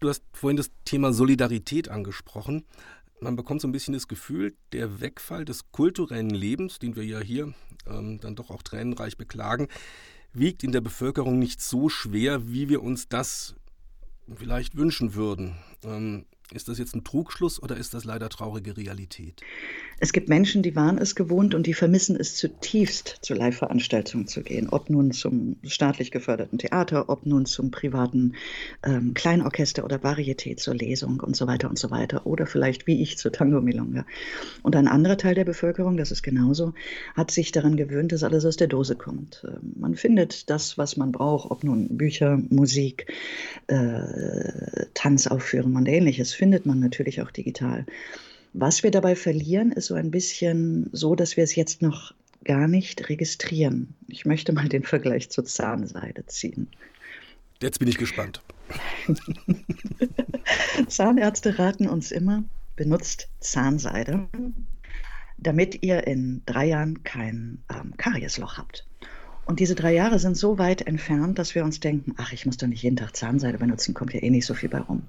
Du 0.00 0.08
hast 0.08 0.22
vorhin 0.32 0.56
das 0.56 0.70
Thema 0.86 1.12
Solidarität 1.12 1.90
angesprochen. 1.90 2.64
Man 3.20 3.36
bekommt 3.36 3.60
so 3.60 3.68
ein 3.68 3.72
bisschen 3.72 3.92
das 3.92 4.08
Gefühl, 4.08 4.54
der 4.72 5.02
Wegfall 5.02 5.44
des 5.44 5.70
kulturellen 5.70 6.30
Lebens, 6.30 6.78
den 6.78 6.96
wir 6.96 7.04
ja 7.04 7.20
hier 7.20 7.52
ähm, 7.86 8.20
dann 8.20 8.36
doch 8.36 8.50
auch 8.50 8.62
tränenreich 8.62 9.18
beklagen, 9.18 9.68
wiegt 10.34 10.64
in 10.64 10.72
der 10.72 10.80
Bevölkerung 10.80 11.38
nicht 11.38 11.62
so 11.62 11.88
schwer, 11.88 12.48
wie 12.48 12.68
wir 12.68 12.82
uns 12.82 13.08
das 13.08 13.54
vielleicht 14.34 14.76
wünschen 14.76 15.14
würden. 15.14 15.56
Ähm, 15.82 16.26
ist 16.52 16.68
das 16.68 16.78
jetzt 16.78 16.94
ein 16.94 17.04
Trugschluss 17.04 17.62
oder 17.62 17.76
ist 17.76 17.94
das 17.94 18.04
leider 18.04 18.28
traurige 18.28 18.76
Realität? 18.76 19.40
Es 19.98 20.12
gibt 20.12 20.28
Menschen, 20.28 20.62
die 20.62 20.76
waren 20.76 20.98
es 20.98 21.14
gewohnt 21.14 21.54
und 21.54 21.66
die 21.66 21.72
vermissen 21.72 22.16
es 22.16 22.36
zutiefst, 22.36 23.18
zu 23.22 23.32
Live-Veranstaltungen 23.32 24.26
zu 24.26 24.42
gehen. 24.42 24.68
Ob 24.68 24.90
nun 24.90 25.12
zum 25.12 25.56
staatlich 25.64 26.10
geförderten 26.10 26.58
Theater, 26.58 27.08
ob 27.08 27.24
nun 27.24 27.46
zum 27.46 27.70
privaten 27.70 28.34
ähm, 28.82 29.14
Kleinorchester 29.14 29.84
oder 29.84 29.98
Varieté 29.98 30.56
zur 30.56 30.74
Lesung 30.74 31.20
und 31.20 31.36
so 31.36 31.46
weiter 31.46 31.70
und 31.70 31.78
so 31.78 31.90
weiter. 31.90 32.26
Oder 32.26 32.46
vielleicht 32.46 32.86
wie 32.86 33.00
ich 33.00 33.16
zur 33.16 33.32
Tango 33.32 33.60
Milonga. 33.62 34.04
Und 34.62 34.76
ein 34.76 34.88
anderer 34.88 35.16
Teil 35.16 35.34
der 35.34 35.44
Bevölkerung, 35.44 35.96
das 35.96 36.10
ist 36.10 36.22
genauso, 36.22 36.74
hat 37.14 37.30
sich 37.30 37.52
daran 37.52 37.76
gewöhnt, 37.76 38.12
dass 38.12 38.22
alles 38.22 38.44
aus 38.44 38.56
der 38.56 38.68
Dose 38.68 38.96
kommt. 38.96 39.46
Ähm, 39.48 39.72
man 39.76 39.94
findet 39.94 40.50
das, 40.50 40.76
was 40.76 40.96
man 40.98 41.12
braucht, 41.12 41.50
ob 41.50 41.64
nun 41.64 41.96
Bücher, 41.96 42.36
Musik, 42.50 43.06
äh, 43.68 44.86
Tanzaufführungen 44.92 45.78
und 45.78 45.88
ähnliches 45.88 46.33
findet 46.34 46.66
man 46.66 46.80
natürlich 46.80 47.22
auch 47.22 47.30
digital. 47.30 47.86
Was 48.52 48.82
wir 48.82 48.90
dabei 48.90 49.16
verlieren, 49.16 49.72
ist 49.72 49.86
so 49.86 49.94
ein 49.94 50.10
bisschen 50.10 50.88
so, 50.92 51.14
dass 51.14 51.36
wir 51.36 51.44
es 51.44 51.56
jetzt 51.56 51.82
noch 51.82 52.14
gar 52.44 52.68
nicht 52.68 53.08
registrieren. 53.08 53.94
Ich 54.06 54.26
möchte 54.26 54.52
mal 54.52 54.68
den 54.68 54.84
Vergleich 54.84 55.30
zur 55.30 55.44
Zahnseide 55.44 56.26
ziehen. 56.26 56.68
Jetzt 57.60 57.78
bin 57.78 57.88
ich 57.88 57.98
gespannt. 57.98 58.42
Zahnärzte 60.88 61.58
raten 61.58 61.88
uns 61.88 62.12
immer, 62.12 62.44
benutzt 62.76 63.28
Zahnseide, 63.40 64.28
damit 65.38 65.82
ihr 65.82 66.06
in 66.06 66.42
drei 66.46 66.66
Jahren 66.66 67.02
kein 67.02 67.62
ähm, 67.70 67.96
Kariesloch 67.96 68.58
habt. 68.58 68.86
Und 69.46 69.60
diese 69.60 69.74
drei 69.74 69.92
Jahre 69.92 70.18
sind 70.18 70.36
so 70.36 70.58
weit 70.58 70.86
entfernt, 70.86 71.38
dass 71.38 71.54
wir 71.54 71.64
uns 71.64 71.80
denken, 71.80 72.14
ach, 72.16 72.32
ich 72.32 72.46
muss 72.46 72.56
doch 72.56 72.66
nicht 72.66 72.82
jeden 72.82 72.96
Tag 72.96 73.14
Zahnseide 73.14 73.58
benutzen, 73.58 73.94
kommt 73.94 74.14
ja 74.14 74.22
eh 74.22 74.30
nicht 74.30 74.46
so 74.46 74.54
viel 74.54 74.68
bei 74.68 74.80
rum. 74.80 75.02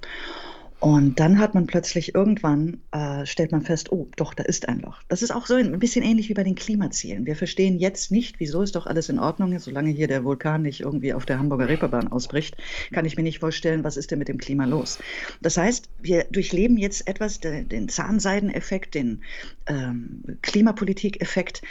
Und 0.86 1.20
dann 1.20 1.40
hat 1.40 1.56
man 1.56 1.66
plötzlich 1.66 2.14
irgendwann, 2.14 2.78
äh, 2.92 3.26
stellt 3.26 3.52
man 3.52 3.64
fest, 3.64 3.92
oh, 3.92 4.08
doch, 4.18 4.36
da 4.36 4.44
ist 4.44 4.70
ein 4.70 4.82
Loch. 4.82 5.02
Das 5.08 5.24
ist 5.24 5.32
auch 5.32 5.48
so 5.48 5.56
ein 5.56 5.80
bisschen 5.80 6.06
ähnlich 6.06 6.30
wie 6.30 6.36
bei 6.36 6.44
den 6.44 6.54
Klimazielen. 6.54 7.26
Wir 7.26 7.36
verstehen 7.36 7.80
jetzt 7.80 8.12
nicht, 8.12 8.40
wieso 8.40 8.62
ist 8.62 8.76
doch 8.76 8.86
alles 8.86 9.10
in 9.10 9.18
Ordnung, 9.18 9.58
solange 9.58 9.90
hier 9.90 10.08
der 10.08 10.24
Vulkan 10.24 10.62
nicht 10.62 10.82
irgendwie 10.82 11.16
auf 11.16 11.26
der 11.26 11.40
Hamburger 11.40 11.70
Reeperbahn 11.70 12.12
ausbricht, 12.12 12.56
kann 12.92 13.04
ich 13.04 13.18
mir 13.18 13.24
nicht 13.24 13.40
vorstellen, 13.40 13.84
was 13.84 13.98
ist 13.98 14.12
denn 14.12 14.20
mit 14.20 14.28
dem 14.28 14.38
Klima 14.38 14.66
los. 14.66 15.00
Das 15.42 15.58
heißt, 15.58 15.90
wir 16.04 16.26
durchleben 16.26 16.78
jetzt 16.78 17.08
etwas, 17.08 17.40
den 17.40 17.90
Zahnseideneffekt, 17.90 18.94
den 18.94 19.24
ähm, 19.66 20.38
Klimapolitikeffekt, 20.44 21.64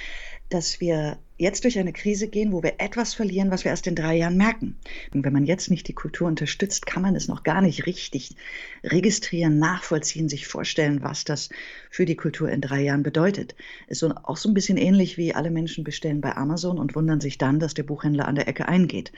dass 0.54 0.80
wir 0.80 1.18
jetzt 1.36 1.64
durch 1.64 1.80
eine 1.80 1.92
Krise 1.92 2.28
gehen, 2.28 2.52
wo 2.52 2.62
wir 2.62 2.74
etwas 2.78 3.12
verlieren, 3.12 3.50
was 3.50 3.64
wir 3.64 3.72
erst 3.72 3.88
in 3.88 3.96
drei 3.96 4.14
Jahren 4.14 4.36
merken. 4.36 4.76
Und 5.12 5.24
wenn 5.24 5.32
man 5.32 5.46
jetzt 5.46 5.68
nicht 5.68 5.88
die 5.88 5.92
Kultur 5.92 6.28
unterstützt, 6.28 6.86
kann 6.86 7.02
man 7.02 7.16
es 7.16 7.26
noch 7.26 7.42
gar 7.42 7.60
nicht 7.60 7.86
richtig 7.86 8.36
registrieren, 8.84 9.58
nachvollziehen, 9.58 10.28
sich 10.28 10.46
vorstellen, 10.46 11.02
was 11.02 11.24
das 11.24 11.48
für 11.90 12.04
die 12.04 12.14
Kultur 12.14 12.48
in 12.50 12.60
drei 12.60 12.82
Jahren 12.82 13.02
bedeutet. 13.02 13.56
Ist 13.88 13.98
so, 13.98 14.14
auch 14.22 14.36
so 14.36 14.48
ein 14.48 14.54
bisschen 14.54 14.76
ähnlich 14.76 15.18
wie 15.18 15.34
alle 15.34 15.50
Menschen 15.50 15.82
bestellen 15.82 16.20
bei 16.20 16.36
Amazon 16.36 16.78
und 16.78 16.94
wundern 16.94 17.20
sich 17.20 17.36
dann, 17.36 17.58
dass 17.58 17.74
der 17.74 17.82
Buchhändler 17.82 18.28
an 18.28 18.36
der 18.36 18.46
Ecke 18.46 18.68
eingeht. 18.68 19.10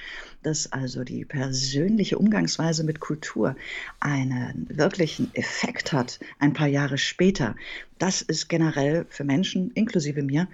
Dass 0.43 0.73
also 0.73 1.05
die 1.05 1.26
persönliche 1.26 2.16
Umgangsweise 2.16 2.83
mit 2.83 3.00
Kultur 3.00 3.57
einen 4.00 4.66
wirklichen 4.71 5.35
Effekt 5.35 5.93
hat, 5.93 6.19
ein 6.38 6.55
paar 6.55 6.69
Jahre 6.69 6.97
später. 6.97 7.57
Das 7.99 8.23
ist 8.23 8.49
generell 8.49 9.05
für 9.11 9.25
Menschen, 9.25 9.71
inklusive 9.73 10.23
mir, 10.23 10.49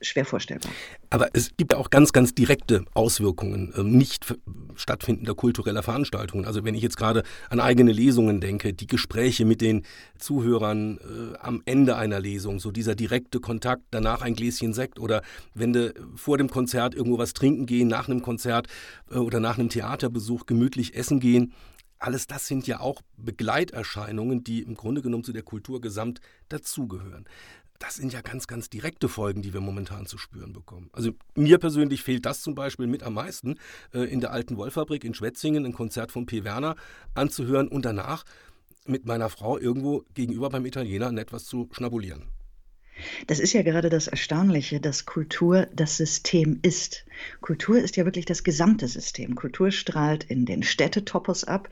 schwer 0.00 0.24
vorstellbar. 0.24 0.70
Aber 1.10 1.28
es 1.32 1.50
gibt 1.56 1.72
ja 1.72 1.78
auch 1.78 1.90
ganz, 1.90 2.12
ganz 2.12 2.34
direkte 2.34 2.84
Auswirkungen 2.94 3.72
äh, 3.74 3.82
nicht 3.82 4.26
stattfindender 4.74 5.34
kultureller 5.34 5.82
Veranstaltungen. 5.82 6.44
Also 6.44 6.64
wenn 6.64 6.74
ich 6.74 6.82
jetzt 6.82 6.96
gerade 6.96 7.22
an 7.48 7.60
eigene 7.60 7.92
Lesungen 7.92 8.40
denke, 8.40 8.74
die 8.74 8.86
Gespräche 8.86 9.44
mit 9.44 9.60
den 9.60 9.84
Zuhörern 10.18 10.98
äh, 10.98 11.38
am 11.38 11.62
Ende 11.64 11.96
einer 11.96 12.20
Lesung, 12.20 12.58
so 12.60 12.70
dieser 12.70 12.94
direkte 12.94 13.40
Kontakt, 13.40 13.82
danach 13.90 14.22
ein 14.22 14.34
Gläschen 14.34 14.74
Sekt 14.74 14.98
oder 14.98 15.22
wenn 15.54 15.72
du 15.72 15.94
vor 16.14 16.38
dem 16.38 16.50
Konzert 16.50 16.94
irgendwo 16.94 17.18
was 17.18 17.32
trinken 17.32 17.66
gehen, 17.66 17.88
nach 17.88 18.08
einem 18.08 18.22
Konzert 18.22 18.68
äh, 19.10 19.16
oder 19.16 19.40
nach 19.40 19.58
einem 19.58 19.68
Theaterbesuch 19.68 20.46
gemütlich 20.46 20.94
essen 20.94 21.20
gehen. 21.20 21.52
Alles 21.98 22.26
das 22.26 22.46
sind 22.46 22.66
ja 22.66 22.80
auch 22.80 23.00
Begleiterscheinungen, 23.16 24.44
die 24.44 24.60
im 24.60 24.74
Grunde 24.74 25.00
genommen 25.00 25.24
zu 25.24 25.32
der 25.32 25.42
Kultur 25.42 25.80
gesamt 25.80 26.20
dazugehören 26.50 27.26
das 27.78 27.96
sind 27.96 28.12
ja 28.12 28.20
ganz, 28.20 28.46
ganz 28.46 28.68
direkte 28.68 29.08
Folgen, 29.08 29.42
die 29.42 29.52
wir 29.52 29.60
momentan 29.60 30.06
zu 30.06 30.18
spüren 30.18 30.52
bekommen. 30.52 30.90
Also 30.92 31.12
mir 31.34 31.58
persönlich 31.58 32.02
fehlt 32.02 32.26
das 32.26 32.42
zum 32.42 32.54
Beispiel 32.54 32.86
mit 32.86 33.02
am 33.02 33.14
meisten, 33.14 33.56
äh, 33.92 34.00
in 34.00 34.20
der 34.20 34.32
alten 34.32 34.56
Wollfabrik 34.56 35.04
in 35.04 35.14
Schwetzingen 35.14 35.64
ein 35.64 35.72
Konzert 35.72 36.12
von 36.12 36.26
P. 36.26 36.44
Werner 36.44 36.76
anzuhören 37.14 37.68
und 37.68 37.84
danach 37.84 38.24
mit 38.86 39.06
meiner 39.06 39.28
Frau 39.28 39.58
irgendwo 39.58 40.04
gegenüber 40.14 40.48
beim 40.48 40.64
Italiener 40.64 41.12
etwas 41.18 41.44
zu 41.44 41.68
schnabulieren. 41.72 42.24
Das 43.26 43.40
ist 43.40 43.52
ja 43.52 43.62
gerade 43.62 43.90
das 43.90 44.08
Erstaunliche, 44.08 44.80
dass 44.80 45.06
Kultur 45.06 45.66
das 45.74 45.96
System 45.96 46.58
ist. 46.62 47.04
Kultur 47.40 47.78
ist 47.78 47.96
ja 47.96 48.04
wirklich 48.04 48.24
das 48.24 48.44
gesamte 48.44 48.88
System. 48.88 49.34
Kultur 49.34 49.70
strahlt 49.70 50.24
in 50.24 50.44
den 50.44 50.62
Städtetopos 50.62 51.44
ab. 51.44 51.68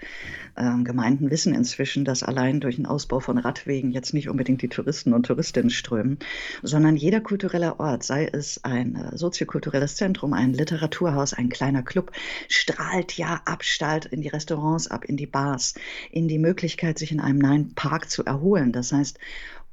Ähm, 0.56 0.84
Gemeinden 0.84 1.30
wissen 1.30 1.54
inzwischen, 1.54 2.04
dass 2.04 2.22
allein 2.22 2.60
durch 2.60 2.76
den 2.76 2.86
Ausbau 2.86 3.20
von 3.20 3.38
Radwegen 3.38 3.90
jetzt 3.90 4.14
nicht 4.14 4.28
unbedingt 4.28 4.62
die 4.62 4.68
Touristen 4.68 5.12
und 5.12 5.26
Touristinnen 5.26 5.70
strömen, 5.70 6.18
sondern 6.62 6.96
jeder 6.96 7.20
kulturelle 7.20 7.78
Ort, 7.80 8.04
sei 8.04 8.26
es 8.26 8.62
ein 8.64 8.96
äh, 8.96 9.16
soziokulturelles 9.16 9.96
Zentrum, 9.96 10.32
ein 10.32 10.52
Literaturhaus, 10.52 11.34
ein 11.34 11.48
kleiner 11.48 11.82
Club, 11.82 12.12
strahlt 12.48 13.16
ja 13.16 13.42
ab, 13.44 13.64
strahlt 13.64 14.06
in 14.06 14.22
die 14.22 14.28
Restaurants 14.28 14.88
ab, 14.88 15.04
in 15.04 15.16
die 15.16 15.26
Bars, 15.26 15.74
in 16.10 16.28
die 16.28 16.38
Möglichkeit, 16.38 16.98
sich 16.98 17.12
in 17.12 17.20
einem 17.20 17.38
neuen 17.38 17.74
Park 17.74 18.10
zu 18.10 18.24
erholen. 18.24 18.72
Das 18.72 18.92
heißt, 18.92 19.18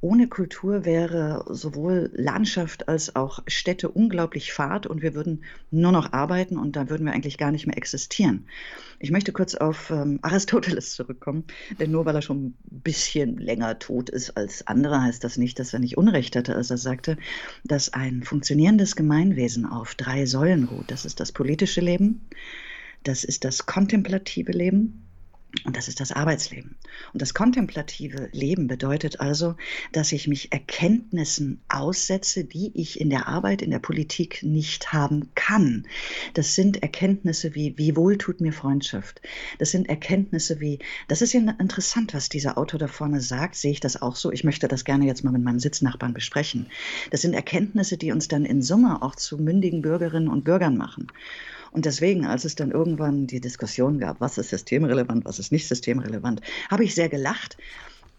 ohne 0.02 0.26
Kultur 0.26 0.84
wäre 0.84 1.44
sowohl 1.48 2.10
Landschaft 2.12 2.88
als 2.88 3.14
auch 3.14 3.38
Städte 3.46 3.88
unglaublich 3.88 4.52
fad 4.52 4.88
und 4.88 5.00
wir 5.00 5.14
würden 5.14 5.44
nur 5.70 5.92
noch 5.92 6.12
arbeiten 6.12 6.58
und 6.58 6.74
dann 6.74 6.90
würden 6.90 7.06
wir 7.06 7.12
eigentlich 7.12 7.38
gar 7.38 7.52
nicht 7.52 7.68
mehr 7.68 7.76
existieren. 7.76 8.46
Ich 8.98 9.12
möchte 9.12 9.32
kurz 9.32 9.54
auf 9.54 9.90
ähm, 9.90 10.18
Aristoteles 10.22 10.94
zurückkommen, 10.94 11.44
denn 11.78 11.92
nur 11.92 12.04
weil 12.04 12.16
er 12.16 12.22
schon 12.22 12.46
ein 12.46 12.54
bisschen 12.82 13.38
länger 13.38 13.78
tot 13.78 14.10
ist 14.10 14.36
als 14.36 14.66
andere, 14.66 15.00
heißt 15.00 15.22
das 15.22 15.36
nicht, 15.36 15.60
dass 15.60 15.72
er 15.72 15.78
nicht 15.78 15.96
Unrecht 15.96 16.34
hatte, 16.34 16.56
als 16.56 16.70
er 16.70 16.78
sagte, 16.78 17.16
dass 17.62 17.92
ein 17.92 18.24
funktionierendes 18.24 18.96
Gemeinwesen 18.96 19.66
auf 19.66 19.94
drei 19.94 20.26
Säulen 20.26 20.64
ruht. 20.64 20.90
Das 20.90 21.04
ist 21.04 21.20
das 21.20 21.30
politische 21.30 21.80
Leben, 21.80 22.28
das 23.04 23.22
ist 23.22 23.44
das 23.44 23.66
kontemplative 23.66 24.50
Leben 24.50 25.11
und 25.64 25.76
das 25.76 25.88
ist 25.88 26.00
das 26.00 26.12
Arbeitsleben. 26.12 26.76
Und 27.12 27.20
das 27.22 27.34
kontemplative 27.34 28.28
Leben 28.32 28.66
bedeutet 28.66 29.20
also, 29.20 29.54
dass 29.92 30.12
ich 30.12 30.26
mich 30.26 30.50
Erkenntnissen 30.50 31.60
aussetze, 31.68 32.44
die 32.44 32.72
ich 32.74 33.00
in 33.00 33.10
der 33.10 33.28
Arbeit, 33.28 33.60
in 33.62 33.70
der 33.70 33.78
Politik 33.78 34.42
nicht 34.42 34.92
haben 34.92 35.28
kann. 35.34 35.86
Das 36.34 36.54
sind 36.54 36.82
Erkenntnisse 36.82 37.54
wie, 37.54 37.76
wie 37.76 37.96
wohl 37.96 38.16
tut 38.16 38.40
mir 38.40 38.52
Freundschaft. 38.52 39.20
Das 39.58 39.70
sind 39.70 39.88
Erkenntnisse 39.88 40.58
wie, 40.60 40.78
das 41.08 41.22
ist 41.22 41.34
ja 41.34 41.40
interessant, 41.40 42.14
was 42.14 42.28
dieser 42.28 42.56
Autor 42.56 42.80
da 42.80 42.88
vorne 42.88 43.20
sagt. 43.20 43.54
Sehe 43.54 43.72
ich 43.72 43.80
das 43.80 44.00
auch 44.00 44.16
so? 44.16 44.32
Ich 44.32 44.44
möchte 44.44 44.68
das 44.68 44.84
gerne 44.84 45.06
jetzt 45.06 45.22
mal 45.22 45.32
mit 45.32 45.42
meinem 45.42 45.60
Sitznachbarn 45.60 46.14
besprechen. 46.14 46.66
Das 47.10 47.20
sind 47.20 47.34
Erkenntnisse, 47.34 47.98
die 47.98 48.10
uns 48.10 48.26
dann 48.26 48.46
in 48.46 48.62
Summe 48.62 49.02
auch 49.02 49.16
zu 49.16 49.36
mündigen 49.36 49.82
Bürgerinnen 49.82 50.28
und 50.28 50.44
Bürgern 50.44 50.76
machen. 50.76 51.08
Und 51.72 51.86
deswegen, 51.86 52.26
als 52.26 52.44
es 52.44 52.54
dann 52.54 52.70
irgendwann 52.70 53.26
die 53.26 53.40
Diskussion 53.40 53.98
gab, 53.98 54.20
was 54.20 54.38
ist 54.38 54.50
systemrelevant, 54.50 55.24
was 55.24 55.38
ist 55.38 55.52
nicht 55.52 55.66
systemrelevant, 55.66 56.40
habe 56.70 56.84
ich 56.84 56.94
sehr 56.94 57.08
gelacht, 57.08 57.56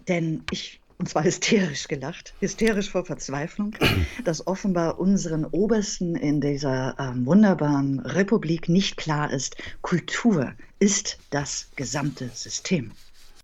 denn 0.07 0.43
ich 0.51 0.81
und 0.97 1.09
zwar 1.09 1.23
hysterisch 1.23 1.87
gelacht, 1.87 2.33
hysterisch 2.39 2.89
vor 2.89 3.05
Verzweiflung, 3.05 3.75
dass 4.23 4.47
offenbar 4.47 4.99
unseren 4.99 5.45
Obersten 5.45 6.15
in 6.15 6.39
dieser 6.39 6.95
ähm, 6.99 7.25
wunderbaren 7.25 7.99
Republik 7.99 8.69
nicht 8.69 8.97
klar 8.97 9.31
ist, 9.31 9.57
Kultur 9.81 10.53
ist 10.79 11.17
das 11.29 11.69
gesamte 11.75 12.29
System. 12.29 12.91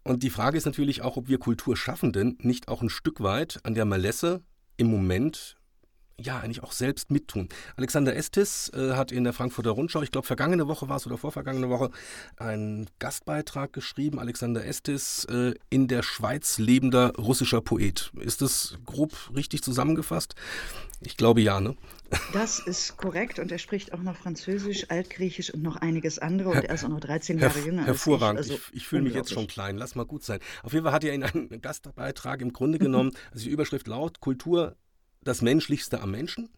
Und 0.03 0.23
die 0.23 0.29
Frage 0.29 0.57
ist 0.57 0.65
natürlich 0.65 1.01
auch, 1.01 1.17
ob 1.17 1.27
wir 1.27 1.37
Kulturschaffenden 1.37 2.37
nicht 2.41 2.67
auch 2.67 2.81
ein 2.81 2.89
Stück 2.89 3.21
weit 3.21 3.59
an 3.63 3.73
der 3.73 3.85
Malesse 3.85 4.41
im 4.77 4.87
Moment 4.87 5.57
ja, 6.21 6.39
eigentlich 6.39 6.63
auch 6.63 6.71
selbst 6.71 7.11
mittun. 7.11 7.49
Alexander 7.75 8.15
Estes 8.15 8.71
äh, 8.73 8.93
hat 8.93 9.11
in 9.11 9.23
der 9.23 9.33
Frankfurter 9.33 9.71
Rundschau, 9.71 10.01
ich 10.01 10.11
glaube 10.11 10.27
vergangene 10.27 10.67
Woche 10.67 10.89
war 10.89 10.97
es 10.97 11.05
oder 11.05 11.17
vorvergangene 11.17 11.69
Woche, 11.69 11.91
einen 12.37 12.89
Gastbeitrag 12.99 13.73
geschrieben. 13.73 14.19
Alexander 14.19 14.65
Estes, 14.65 15.25
äh, 15.25 15.53
in 15.69 15.87
der 15.87 16.03
Schweiz 16.03 16.57
lebender 16.57 17.13
russischer 17.15 17.61
Poet. 17.61 18.11
Ist 18.19 18.41
das 18.41 18.77
grob 18.85 19.13
richtig 19.35 19.63
zusammengefasst? 19.63 20.35
Ich 21.01 21.15
glaube 21.15 21.41
ja, 21.41 21.61
ne? 21.61 21.75
Das 22.33 22.59
ist 22.59 22.97
korrekt 22.97 23.39
und 23.39 23.51
er 23.51 23.59
spricht 23.59 23.93
auch 23.93 24.01
noch 24.01 24.17
Französisch, 24.17 24.89
Altgriechisch 24.89 25.53
und 25.53 25.61
noch 25.61 25.77
einiges 25.77 26.19
andere 26.19 26.49
und 26.49 26.65
er 26.65 26.73
ist 26.73 26.83
auch 26.83 26.89
noch 26.89 26.99
13 26.99 27.37
Jahre 27.37 27.53
Herr, 27.53 27.65
jünger. 27.65 27.85
Hervorragend, 27.85 28.45
ich, 28.45 28.51
also 28.51 28.61
ich, 28.71 28.77
ich 28.77 28.87
fühle 28.87 29.03
mich 29.03 29.13
jetzt 29.13 29.31
schon 29.31 29.47
klein, 29.47 29.77
lass 29.77 29.95
mal 29.95 30.05
gut 30.05 30.23
sein. 30.23 30.39
Auf 30.63 30.73
jeden 30.73 30.83
Fall 30.83 30.93
hat 30.93 31.03
er 31.03 31.13
in 31.13 31.23
einem 31.23 31.61
Gastbeitrag 31.61 32.41
im 32.41 32.51
Grunde 32.51 32.79
genommen, 32.79 33.11
also 33.31 33.45
die 33.45 33.51
Überschrift 33.51 33.87
laut, 33.87 34.19
Kultur 34.19 34.75
das 35.23 35.41
Menschlichste 35.41 36.01
am 36.01 36.11
Menschen. 36.11 36.49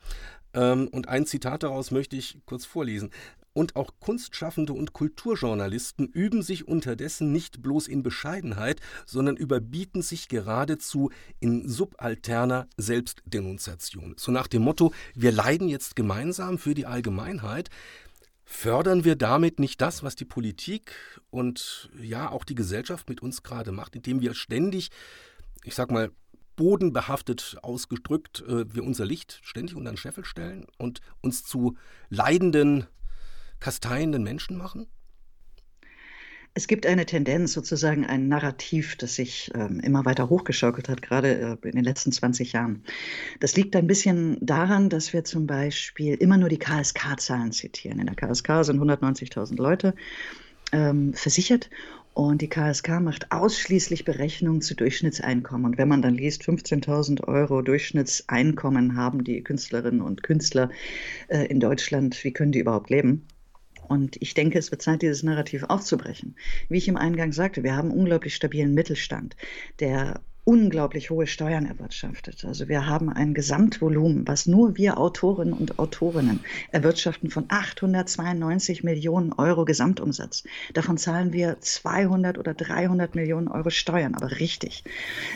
Ähm, 0.53 0.87
und 0.89 1.07
ein 1.07 1.25
Zitat 1.25 1.63
daraus 1.63 1.91
möchte 1.91 2.15
ich 2.15 2.39
kurz 2.45 2.65
vorlesen. 2.65 3.11
Und 3.53 3.75
auch 3.75 3.91
Kunstschaffende 3.99 4.71
und 4.71 4.93
Kulturjournalisten 4.93 6.07
üben 6.07 6.41
sich 6.41 6.69
unterdessen 6.69 7.33
nicht 7.33 7.61
bloß 7.61 7.89
in 7.89 8.01
Bescheidenheit, 8.01 8.79
sondern 9.05 9.35
überbieten 9.35 10.01
sich 10.01 10.29
geradezu 10.29 11.11
in 11.41 11.67
subalterner 11.67 12.67
Selbstdenunziation. 12.77 14.15
So 14.17 14.31
nach 14.31 14.47
dem 14.47 14.61
Motto, 14.61 14.93
wir 15.15 15.33
leiden 15.33 15.67
jetzt 15.67 15.97
gemeinsam 15.97 16.57
für 16.59 16.73
die 16.73 16.85
Allgemeinheit. 16.85 17.69
Fördern 18.45 19.03
wir 19.03 19.17
damit 19.17 19.59
nicht 19.59 19.81
das, 19.81 20.01
was 20.01 20.15
die 20.15 20.25
Politik 20.25 20.93
und 21.29 21.89
ja 22.01 22.29
auch 22.29 22.45
die 22.45 22.55
Gesellschaft 22.55 23.09
mit 23.09 23.21
uns 23.21 23.43
gerade 23.43 23.73
macht, 23.73 23.95
indem 23.95 24.21
wir 24.21 24.33
ständig, 24.33 24.91
ich 25.63 25.75
sag 25.75 25.91
mal, 25.91 26.11
bodenbehaftet 26.61 27.57
ausgedrückt, 27.63 28.43
äh, 28.47 28.71
wir 28.71 28.83
unser 28.83 29.03
Licht 29.03 29.39
ständig 29.41 29.75
unter 29.75 29.91
den 29.91 29.97
Scheffel 29.97 30.23
stellen 30.23 30.67
und 30.77 31.01
uns 31.19 31.43
zu 31.43 31.75
leidenden, 32.09 32.85
kasteienden 33.59 34.21
Menschen 34.21 34.57
machen? 34.57 34.85
Es 36.53 36.67
gibt 36.67 36.85
eine 36.85 37.07
Tendenz, 37.07 37.53
sozusagen 37.53 38.05
ein 38.05 38.27
Narrativ, 38.27 38.95
das 38.95 39.15
sich 39.15 39.49
ähm, 39.55 39.79
immer 39.79 40.05
weiter 40.05 40.29
hochgeschaukelt 40.29 40.87
hat, 40.87 41.01
gerade 41.01 41.57
äh, 41.63 41.67
in 41.67 41.77
den 41.77 41.83
letzten 41.83 42.11
20 42.11 42.53
Jahren. 42.53 42.83
Das 43.39 43.55
liegt 43.55 43.75
ein 43.75 43.87
bisschen 43.87 44.37
daran, 44.39 44.89
dass 44.89 45.13
wir 45.13 45.23
zum 45.23 45.47
Beispiel 45.47 46.13
immer 46.13 46.37
nur 46.37 46.49
die 46.49 46.59
KSK-Zahlen 46.59 47.53
zitieren. 47.53 47.97
In 47.97 48.05
der 48.05 48.15
KSK 48.15 48.65
sind 48.65 48.79
190.000 48.79 49.57
Leute 49.57 49.95
ähm, 50.73 51.15
versichert 51.15 51.71
und 52.13 52.41
die 52.41 52.49
KSK 52.49 52.99
macht 52.99 53.31
ausschließlich 53.31 54.03
Berechnungen 54.03 54.61
zu 54.61 54.75
Durchschnittseinkommen. 54.75 55.65
Und 55.65 55.77
wenn 55.77 55.87
man 55.87 56.01
dann 56.01 56.15
liest, 56.15 56.43
15.000 56.43 57.23
Euro 57.25 57.61
Durchschnittseinkommen 57.61 58.95
haben 58.95 59.23
die 59.23 59.43
Künstlerinnen 59.43 60.01
und 60.01 60.21
Künstler 60.21 60.69
äh, 61.29 61.45
in 61.45 61.59
Deutschland, 61.59 62.21
wie 62.23 62.33
können 62.33 62.51
die 62.51 62.59
überhaupt 62.59 62.89
leben? 62.89 63.27
Und 63.87 64.15
ich 64.21 64.33
denke, 64.33 64.57
es 64.57 64.71
wird 64.71 64.81
Zeit, 64.81 65.01
dieses 65.01 65.23
Narrativ 65.23 65.63
aufzubrechen. 65.63 66.35
Wie 66.69 66.77
ich 66.77 66.87
im 66.87 66.97
Eingang 66.97 67.33
sagte, 67.33 67.63
wir 67.63 67.75
haben 67.75 67.89
einen 67.89 67.99
unglaublich 67.99 68.35
stabilen 68.35 68.73
Mittelstand, 68.73 69.35
der 69.79 70.21
unglaublich 70.43 71.09
hohe 71.09 71.27
Steuern 71.27 71.65
erwirtschaftet. 71.65 72.45
Also 72.45 72.67
wir 72.67 72.87
haben 72.87 73.09
ein 73.09 73.33
Gesamtvolumen, 73.33 74.27
was 74.27 74.47
nur 74.47 74.75
wir 74.77 74.97
Autorinnen 74.97 75.53
und 75.53 75.77
Autorinnen 75.79 76.39
erwirtschaften 76.71 77.29
von 77.29 77.45
892 77.47 78.83
Millionen 78.83 79.33
Euro 79.33 79.65
Gesamtumsatz. 79.65 80.43
Davon 80.73 80.97
zahlen 80.97 81.31
wir 81.33 81.59
200 81.59 82.37
oder 82.37 82.53
300 82.53 83.13
Millionen 83.15 83.47
Euro 83.47 83.69
Steuern, 83.69 84.15
aber 84.15 84.39
richtig. 84.39 84.83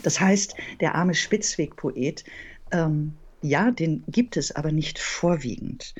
Das 0.04 0.20
heißt, 0.20 0.56
der 0.80 0.96
arme 0.96 1.14
Spitzwegpoet, 1.14 2.24
ähm, 2.72 3.14
ja, 3.42 3.70
den 3.70 4.04
gibt 4.08 4.38
es 4.38 4.56
aber 4.56 4.72
nicht 4.72 4.98
vorwiegend. 4.98 5.94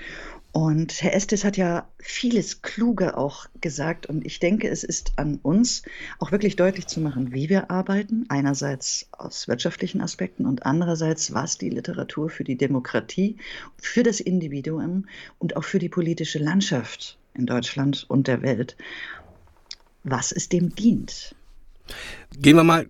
Und 0.56 1.04
Herr 1.04 1.14
Estes 1.14 1.44
hat 1.44 1.58
ja 1.58 1.86
vieles 2.00 2.62
Kluge 2.62 3.18
auch 3.18 3.48
gesagt. 3.60 4.06
Und 4.06 4.26
ich 4.26 4.40
denke, 4.40 4.70
es 4.70 4.86
ist 4.86 5.12
an 5.18 5.38
uns 5.44 5.82
auch 6.18 6.32
wirklich 6.32 6.56
deutlich 6.56 6.88
zu 6.88 7.02
machen, 7.02 7.34
wie 7.34 7.50
wir 7.50 7.70
arbeiten. 7.70 8.24
Einerseits 8.30 9.10
aus 9.12 9.50
wirtschaftlichen 9.50 10.00
Aspekten 10.00 10.46
und 10.46 10.66
andererseits, 10.66 11.34
was 11.34 11.58
die 11.58 11.70
Literatur 11.70 12.30
für 12.30 12.46
die 12.46 12.56
Demokratie, 12.56 13.36
für 13.82 14.02
das 14.02 14.22
Individuum 14.22 15.08
und 15.40 15.58
auch 15.58 15.66
für 15.66 15.78
die 15.78 15.90
politische 15.90 16.40
Landschaft 16.40 17.18
in 17.34 17.48
Deutschland 17.48 18.06
und 18.08 18.30
der 18.30 18.42
Welt, 18.42 18.78
was 20.06 20.32
es 20.32 20.48
dem 20.48 20.74
dient. 20.74 21.36
Gehen 22.40 22.56
wir 22.56 22.64
mal 22.64 22.88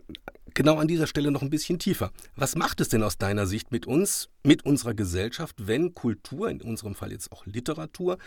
genau 0.56 0.78
an 0.78 0.88
dieser 0.88 1.06
Stelle 1.06 1.30
noch 1.30 1.44
ein 1.44 1.52
bisschen 1.52 1.78
tiefer. 1.78 2.12
Was 2.36 2.56
macht 2.56 2.82
es 2.82 2.90
denn 2.90 3.04
aus 3.04 3.20
deiner 3.20 3.46
Sicht 3.46 3.72
mit 3.72 3.86
uns, 3.86 4.30
mit 4.44 4.66
unserer 4.66 4.96
Gesellschaft, 4.96 5.68
wenn 5.68 5.94
Kultur, 5.94 6.50
in 6.50 6.62
unserem 6.62 6.96
Fall 6.96 7.12
jetzt 7.12 7.32
auch 7.32 7.46
Literatur, 7.46 8.18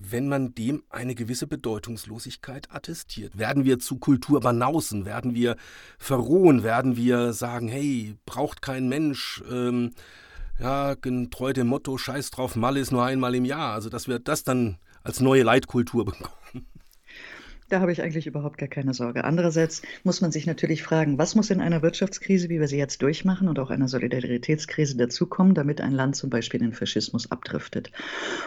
wenn 0.00 0.28
man 0.28 0.54
dem 0.54 0.84
eine 0.90 1.16
gewisse 1.16 1.48
Bedeutungslosigkeit 1.48 2.70
attestiert? 2.70 3.36
Werden 3.36 3.64
wir 3.64 3.80
zu 3.80 3.98
Kulturbanausen? 3.98 5.04
Werden 5.04 5.34
wir 5.34 5.56
verrohen? 5.98 6.62
Werden 6.62 6.96
wir 6.96 7.32
sagen, 7.32 7.68
hey, 7.68 8.14
braucht 8.24 8.62
kein 8.62 8.88
Mensch, 8.88 9.42
ähm, 9.50 9.90
ja, 10.60 10.94
treu 11.30 11.52
dem 11.52 11.68
Motto, 11.68 11.98
scheiß 11.98 12.30
drauf, 12.30 12.56
Malle 12.56 12.80
ist 12.80 12.90
nur 12.90 13.04
einmal 13.04 13.34
im 13.34 13.44
Jahr. 13.44 13.74
Also, 13.74 13.88
dass 13.88 14.08
wir 14.08 14.18
das 14.18 14.44
dann 14.44 14.78
als 15.04 15.20
neue 15.20 15.44
Leitkultur 15.44 16.04
bekommen. 16.04 16.37
Da 17.70 17.80
habe 17.80 17.92
ich 17.92 18.00
eigentlich 18.00 18.26
überhaupt 18.26 18.56
gar 18.56 18.68
keine 18.68 18.94
Sorge. 18.94 19.24
Andererseits 19.24 19.82
muss 20.02 20.22
man 20.22 20.32
sich 20.32 20.46
natürlich 20.46 20.82
fragen, 20.82 21.18
was 21.18 21.34
muss 21.34 21.50
in 21.50 21.60
einer 21.60 21.82
Wirtschaftskrise, 21.82 22.48
wie 22.48 22.60
wir 22.60 22.66
sie 22.66 22.78
jetzt 22.78 23.02
durchmachen, 23.02 23.46
und 23.46 23.58
auch 23.58 23.68
einer 23.68 23.88
Solidaritätskrise 23.88 24.96
dazukommen, 24.96 25.52
damit 25.52 25.82
ein 25.82 25.92
Land 25.92 26.16
zum 26.16 26.30
Beispiel 26.30 26.60
den 26.60 26.72
Faschismus 26.72 27.30
abdriftet. 27.30 27.92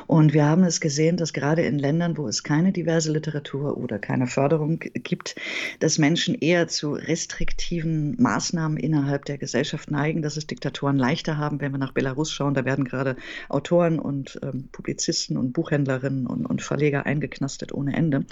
Und 0.08 0.34
wir 0.34 0.46
haben 0.46 0.63
es 0.63 0.82
gesehen, 0.82 1.18
dass 1.18 1.34
gerade 1.34 1.62
in 1.62 1.78
Ländern, 1.78 2.18
wo 2.18 2.28
es 2.28 2.44
keine 2.44 2.72
diverse 2.72 3.12
Literatur 3.12 3.78
oder 3.78 4.00
keine 4.00 4.25
Förderung 4.25 4.80
gibt, 4.80 5.36
dass 5.80 6.00
Menschen 6.00 6.34
eher 6.34 6.68
zu 6.68 6.94
restriktiven 6.94 8.20
Maßnahmen 8.20 8.78
innerhalb 8.78 9.25
der 9.25 9.38
Gesellschaft 9.38 9.92
neigen, 9.92 10.24
dass 10.24 10.36
es 10.36 10.48
Diktatoren 10.48 10.98
leichter 10.98 11.38
haben. 11.38 11.62
Wenn 11.62 11.74
wir 11.74 11.78
nach 11.78 11.94
Belarus 11.94 12.32
schauen, 12.32 12.56
da 12.56 12.66
werden 12.66 12.86
gerade 12.86 13.16
Autoren 13.50 14.00
und 14.00 14.40
ähm, 14.42 14.70
Publizisten 14.72 15.38
und 15.38 15.54
Buchhändlerinnen 15.54 16.25
und, 16.25 16.48
und 16.48 16.63
Verleger 16.63 17.06
eingeknastet 17.06 17.72
ohne 17.72 17.96
Ende. 17.96 18.25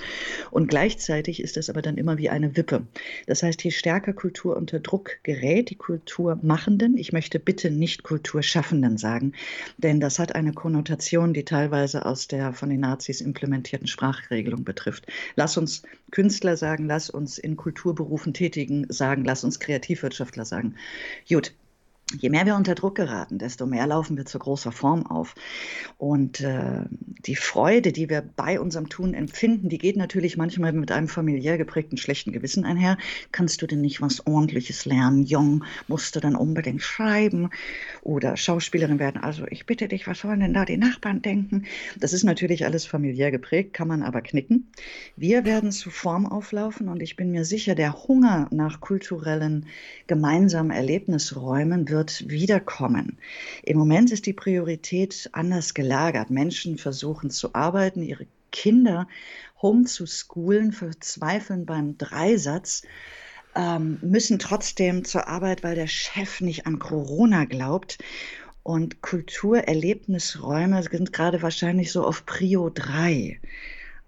Und 0.50 0.79
Gleichzeitig 0.80 1.44
ist 1.44 1.58
es 1.58 1.70
aber 1.70 1.82
dann 1.82 1.98
immer 1.98 2.18
wie 2.18 2.30
eine 2.30 2.56
Wippe. 2.56 2.88
Das 3.28 3.44
heißt, 3.44 3.62
je 3.66 3.72
stärker 3.72 4.14
Kultur 4.14 4.56
unter 4.56 4.80
Druck 4.80 5.20
gerät, 5.24 5.72
die 5.72 5.76
Kulturmachenden, 5.76 6.98
ich 6.98 7.12
möchte 7.12 7.38
bitte 7.38 7.70
nicht 7.70 8.04
Kulturschaffenden 8.04 8.96
sagen, 8.98 9.34
denn 9.78 10.00
das 10.00 10.20
hat 10.20 10.36
eine 10.36 10.54
Konnotation, 10.54 11.34
die 11.34 11.44
teilweise 11.44 12.06
aus 12.06 12.30
der 12.30 12.54
von 12.54 12.70
den 12.70 12.80
Nazis 12.80 13.20
implementierten 13.20 13.88
Sprachregelung 13.88 14.64
betrifft. 14.64 15.06
Lass 15.36 15.58
uns 15.58 15.84
Künstler 16.12 16.56
sagen, 16.56 16.88
lass 16.88 17.10
uns 17.10 17.38
in 17.40 17.58
Kulturberufen 17.58 18.34
tätigen 18.34 18.86
sagen, 18.88 19.26
lass 19.26 19.44
uns 19.44 19.60
Kreativwirtschaftler 19.60 20.46
sagen. 20.46 20.76
Gut, 21.28 21.52
Je 22.18 22.30
mehr 22.30 22.46
wir 22.48 22.56
unter 22.56 22.74
Druck 22.74 22.96
geraten, 22.96 23.38
desto 23.38 23.68
mehr 23.68 23.86
laufen 23.86 24.18
wir 24.18 24.26
zu 24.26 24.40
großer 24.40 24.72
Form 24.72 25.06
auf. 25.06 25.36
Und 25.98 26.42
äh, 26.42 26.86
die 27.26 27.36
Freude, 27.36 27.92
die 27.92 28.10
wir 28.10 28.22
bei 28.22 28.60
unserem 28.60 28.90
Tun 28.90 29.14
empfinden, 29.14 29.70
die 29.70 29.78
geht 29.78 29.96
natürlich 29.96 30.36
manchmal 30.36 30.74
mit 30.74 30.92
einem 30.92 31.08
familiär 31.08 31.60
geprägten 31.60 31.98
schlechten 31.98 32.32
Gewissen 32.32 32.66
einher. 32.66 32.98
Kannst 33.32 33.62
du 33.62 33.68
denn 33.68 33.82
nicht 33.82 34.02
was 34.02 34.26
Ordentliches 34.26 34.86
lernen? 34.86 35.24
Jung, 35.24 35.64
musst 35.88 36.16
du 36.16 36.20
dann 36.20 36.36
unbedingt 36.36 36.82
schreiben 36.82 37.50
oder 38.10 38.36
Schauspielerin 38.36 38.98
werden? 38.98 39.22
Also 39.22 39.46
ich 39.50 39.68
bitte 39.68 39.88
dich, 39.88 40.08
was 40.08 40.20
sollen 40.20 40.40
denn 40.40 40.54
da 40.54 40.66
die 40.66 40.78
Nachbarn 40.78 41.22
denken? 41.22 41.66
Das 42.00 42.12
ist 42.12 42.24
natürlich 42.24 42.66
alles 42.66 42.86
familiär 42.86 43.30
geprägt, 43.30 43.74
kann 43.74 43.88
man 43.88 44.02
aber 44.02 44.22
knicken. 44.22 44.68
Wir 45.16 45.46
werden 45.46 45.72
zu 45.72 45.92
Form 45.92 46.26
auflaufen 46.26 46.90
und 46.90 47.04
ich 47.04 47.16
bin 47.16 47.30
mir 47.30 47.46
sicher, 47.46 47.76
der 47.76 48.08
Hunger 48.08 48.48
nach 48.52 48.82
kulturellen 48.82 49.68
gemeinsamen 50.08 50.72
Erlebnisräumen 50.72 51.88
wird 51.88 52.28
wiederkommen. 52.28 53.18
Im 53.64 53.78
Moment 53.78 54.12
ist 54.12 54.26
die 54.26 54.34
Priorität 54.34 55.30
anders 55.34 55.76
gelagert. 55.76 56.32
Menschen 56.32 56.80
versuchen 56.80 57.30
zu 57.30 57.54
arbeiten, 57.54 58.02
ihre 58.02 58.26
Kinder 58.52 59.08
homezuschoolen, 59.62 60.72
verzweifeln 60.72 61.68
beim 61.68 61.98
Dreisatz, 62.00 62.82
ähm, 63.56 64.00
müssen 64.02 64.40
trotzdem 64.40 65.06
zur 65.06 65.28
Arbeit, 65.28 65.64
weil 65.64 65.76
der 65.76 65.88
Chef 65.88 66.42
nicht 66.42 66.68
an 66.68 66.80
Corona 66.80 67.46
glaubt. 67.46 67.98
Und 68.64 69.02
Kulturerlebnisräume 69.02 70.84
sind 70.84 71.14
gerade 71.14 71.42
wahrscheinlich 71.42 71.92
so 71.92 72.06
auf 72.06 72.26
Prio 72.26 72.70
3. 72.70 73.40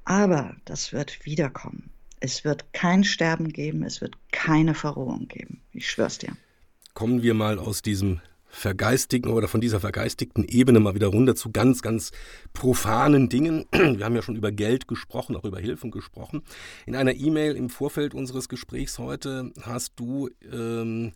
Aber 0.05 0.55
das 0.65 0.93
wird 0.93 1.25
wiederkommen. 1.25 1.89
Es 2.19 2.43
wird 2.43 2.71
kein 2.73 3.03
Sterben 3.03 3.49
geben, 3.49 3.83
es 3.83 4.01
wird 4.01 4.15
keine 4.31 4.75
Verrohung 4.75 5.27
geben. 5.27 5.61
Ich 5.73 5.89
schwör's 5.89 6.19
dir 6.19 6.35
kommen 6.93 7.23
wir 7.23 7.33
mal 7.33 7.59
aus 7.59 7.81
diesem 7.81 8.21
vergeistigen 8.51 9.31
oder 9.31 9.47
von 9.47 9.61
dieser 9.61 9.79
vergeistigten 9.79 10.43
Ebene 10.43 10.79
mal 10.79 10.93
wieder 10.93 11.07
runter 11.07 11.35
zu 11.35 11.51
ganz, 11.51 11.81
ganz 11.81 12.11
profanen 12.53 13.29
Dingen. 13.29 13.65
Wir 13.71 14.05
haben 14.05 14.15
ja 14.15 14.21
schon 14.21 14.35
über 14.35 14.51
Geld 14.51 14.87
gesprochen, 14.87 15.35
auch 15.35 15.45
über 15.45 15.59
Hilfen 15.59 15.89
gesprochen. 15.89 16.43
In 16.85 16.95
einer 16.95 17.15
E-Mail 17.15 17.55
im 17.55 17.69
Vorfeld 17.69 18.13
unseres 18.13 18.49
Gesprächs 18.49 18.99
heute 18.99 19.51
hast 19.61 19.93
du 19.95 20.29
ähm, 20.51 21.13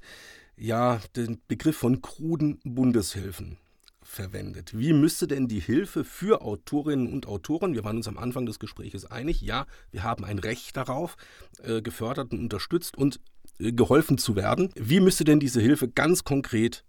ja 0.57 0.99
den 1.15 1.41
Begriff 1.47 1.77
von 1.77 2.01
kruden 2.01 2.59
Bundeshilfen 2.63 3.57
verwendet. 4.01 4.77
Wie 4.77 4.93
müsste 4.93 5.27
denn 5.27 5.47
die 5.47 5.59
Hilfe 5.59 6.03
für 6.05 6.41
Autorinnen 6.41 7.11
und 7.11 7.27
Autoren, 7.27 7.73
wir 7.73 7.83
waren 7.83 7.97
uns 7.97 8.07
am 8.07 8.17
Anfang 8.17 8.45
des 8.45 8.59
Gesprächs 8.59 9.05
einig, 9.05 9.41
ja, 9.41 9.65
wir 9.91 10.03
haben 10.03 10.23
ein 10.23 10.39
Recht 10.39 10.77
darauf, 10.77 11.17
äh, 11.63 11.81
gefördert 11.81 12.31
und 12.31 12.39
unterstützt 12.39 12.97
und 12.97 13.19
äh, 13.59 13.73
geholfen 13.73 14.17
zu 14.17 14.35
werden. 14.35 14.69
Wie 14.75 14.99
müsste 14.99 15.23
denn 15.25 15.39
diese 15.39 15.59
Hilfe 15.59 15.89
ganz 15.89 16.23
konkret 16.23 16.85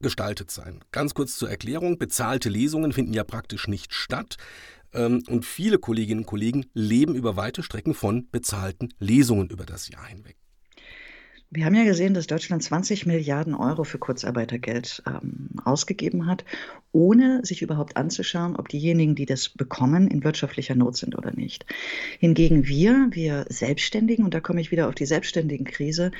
gestaltet 0.00 0.50
sein? 0.50 0.80
Ganz 0.92 1.14
kurz 1.14 1.36
zur 1.36 1.50
Erklärung, 1.50 1.98
bezahlte 1.98 2.48
Lesungen 2.48 2.92
finden 2.92 3.12
ja 3.12 3.24
praktisch 3.24 3.68
nicht 3.68 3.94
statt. 3.94 4.36
Ähm, 4.92 5.22
und 5.28 5.44
viele 5.44 5.78
Kolleginnen 5.78 6.20
und 6.20 6.26
Kollegen 6.26 6.66
leben 6.74 7.14
über 7.14 7.36
weite 7.36 7.62
Strecken 7.62 7.94
von 7.94 8.28
bezahlten 8.30 8.88
Lesungen 8.98 9.50
über 9.50 9.66
das 9.66 9.88
Jahr 9.88 10.06
hinweg. 10.06 10.36
Wir 11.50 11.64
haben 11.64 11.74
ja 11.74 11.84
gesehen, 11.84 12.12
dass 12.12 12.26
Deutschland 12.26 12.62
20 12.62 13.06
Milliarden 13.06 13.54
Euro 13.54 13.84
für 13.84 13.98
Kurzarbeitergeld 13.98 15.02
ähm, 15.06 15.48
ausgegeben 15.64 16.26
hat, 16.26 16.44
ohne 16.92 17.40
sich 17.42 17.62
überhaupt 17.62 17.96
anzuschauen, 17.96 18.54
ob 18.54 18.68
diejenigen, 18.68 19.14
die 19.14 19.24
das 19.24 19.48
bekommen, 19.48 20.08
in 20.08 20.24
wirtschaftlicher 20.24 20.74
Not 20.74 20.98
sind 20.98 21.16
oder 21.16 21.32
nicht. 21.32 21.64
Hingegen 22.18 22.66
wir, 22.66 23.08
wir 23.12 23.46
Selbstständigen, 23.48 24.26
und 24.26 24.34
da 24.34 24.40
komme 24.40 24.60
ich 24.60 24.70
wieder 24.70 24.88
auf 24.88 24.94
die 24.94 25.06
Selbstständigenkrise, 25.06 26.10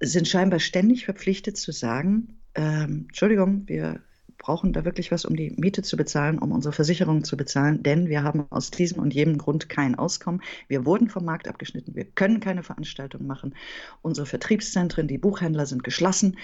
sind 0.00 0.26
scheinbar 0.26 0.58
ständig 0.58 1.04
verpflichtet 1.04 1.56
zu 1.56 1.70
sagen, 1.70 2.40
ähm, 2.56 3.04
Entschuldigung, 3.08 3.62
wir 3.66 4.00
brauchen 4.38 4.72
da 4.72 4.84
wirklich 4.84 5.10
was, 5.12 5.24
um 5.24 5.36
die 5.36 5.50
Miete 5.56 5.82
zu 5.82 5.96
bezahlen, 5.96 6.38
um 6.38 6.52
unsere 6.52 6.72
Versicherung 6.72 7.24
zu 7.24 7.36
bezahlen, 7.36 7.82
denn 7.82 8.08
wir 8.08 8.22
haben 8.22 8.46
aus 8.50 8.70
diesem 8.70 8.98
und 9.00 9.14
jenem 9.14 9.38
Grund 9.38 9.68
kein 9.68 9.94
Auskommen. 9.94 10.42
Wir 10.68 10.84
wurden 10.84 11.08
vom 11.08 11.24
Markt 11.24 11.48
abgeschnitten, 11.48 11.94
wir 11.94 12.04
können 12.04 12.40
keine 12.40 12.62
Veranstaltungen 12.62 13.26
machen. 13.26 13.54
Unsere 14.02 14.26
Vertriebszentren, 14.26 15.08
die 15.08 15.18
Buchhändler 15.18 15.66
sind 15.66 15.84
geschlossen. 15.84 16.36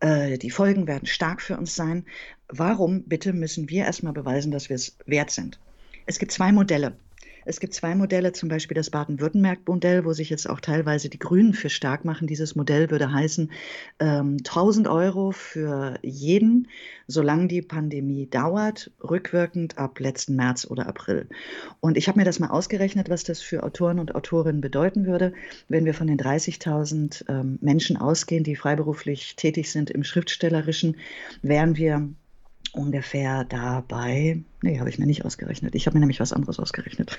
Äh, 0.00 0.38
die 0.38 0.50
Folgen 0.50 0.86
werden 0.86 1.06
stark 1.06 1.42
für 1.42 1.56
uns 1.56 1.74
sein. 1.74 2.06
Warum 2.48 3.04
bitte 3.04 3.32
müssen 3.32 3.68
wir 3.68 3.84
erstmal 3.84 4.12
beweisen, 4.12 4.52
dass 4.52 4.68
wir 4.68 4.76
es 4.76 4.96
wert 5.06 5.30
sind? 5.30 5.58
Es 6.06 6.18
gibt 6.18 6.32
zwei 6.32 6.52
Modelle. 6.52 6.96
Es 7.48 7.60
gibt 7.60 7.72
zwei 7.72 7.94
Modelle, 7.94 8.32
zum 8.34 8.50
Beispiel 8.50 8.74
das 8.74 8.90
Baden-Württemberg-Modell, 8.90 10.04
wo 10.04 10.12
sich 10.12 10.28
jetzt 10.28 10.48
auch 10.50 10.60
teilweise 10.60 11.08
die 11.08 11.18
Grünen 11.18 11.54
für 11.54 11.70
stark 11.70 12.04
machen. 12.04 12.26
Dieses 12.26 12.54
Modell 12.54 12.90
würde 12.90 13.10
heißen 13.10 13.50
ähm, 14.00 14.36
1000 14.40 14.86
Euro 14.86 15.30
für 15.32 15.98
jeden, 16.02 16.68
solange 17.06 17.48
die 17.48 17.62
Pandemie 17.62 18.28
dauert, 18.28 18.90
rückwirkend 19.02 19.78
ab 19.78 19.98
letzten 19.98 20.36
März 20.36 20.66
oder 20.70 20.86
April. 20.86 21.26
Und 21.80 21.96
ich 21.96 22.06
habe 22.06 22.18
mir 22.18 22.26
das 22.26 22.38
mal 22.38 22.50
ausgerechnet, 22.50 23.08
was 23.08 23.24
das 23.24 23.40
für 23.40 23.62
Autoren 23.62 23.98
und 23.98 24.14
Autorinnen 24.14 24.60
bedeuten 24.60 25.06
würde, 25.06 25.32
wenn 25.68 25.86
wir 25.86 25.94
von 25.94 26.06
den 26.06 26.18
30.000 26.18 27.30
ähm, 27.30 27.58
Menschen 27.62 27.96
ausgehen, 27.96 28.44
die 28.44 28.56
freiberuflich 28.56 29.36
tätig 29.36 29.72
sind 29.72 29.88
im 29.88 30.04
Schriftstellerischen, 30.04 30.98
wären 31.40 31.78
wir 31.78 32.10
ungefähr 32.78 33.44
dabei. 33.44 34.40
Nee, 34.62 34.78
habe 34.78 34.88
ich 34.88 34.98
mir 34.98 35.06
nicht 35.06 35.24
ausgerechnet. 35.24 35.74
Ich 35.74 35.86
habe 35.86 35.96
mir 35.96 36.00
nämlich 36.00 36.20
was 36.20 36.32
anderes 36.32 36.58
ausgerechnet. 36.58 37.18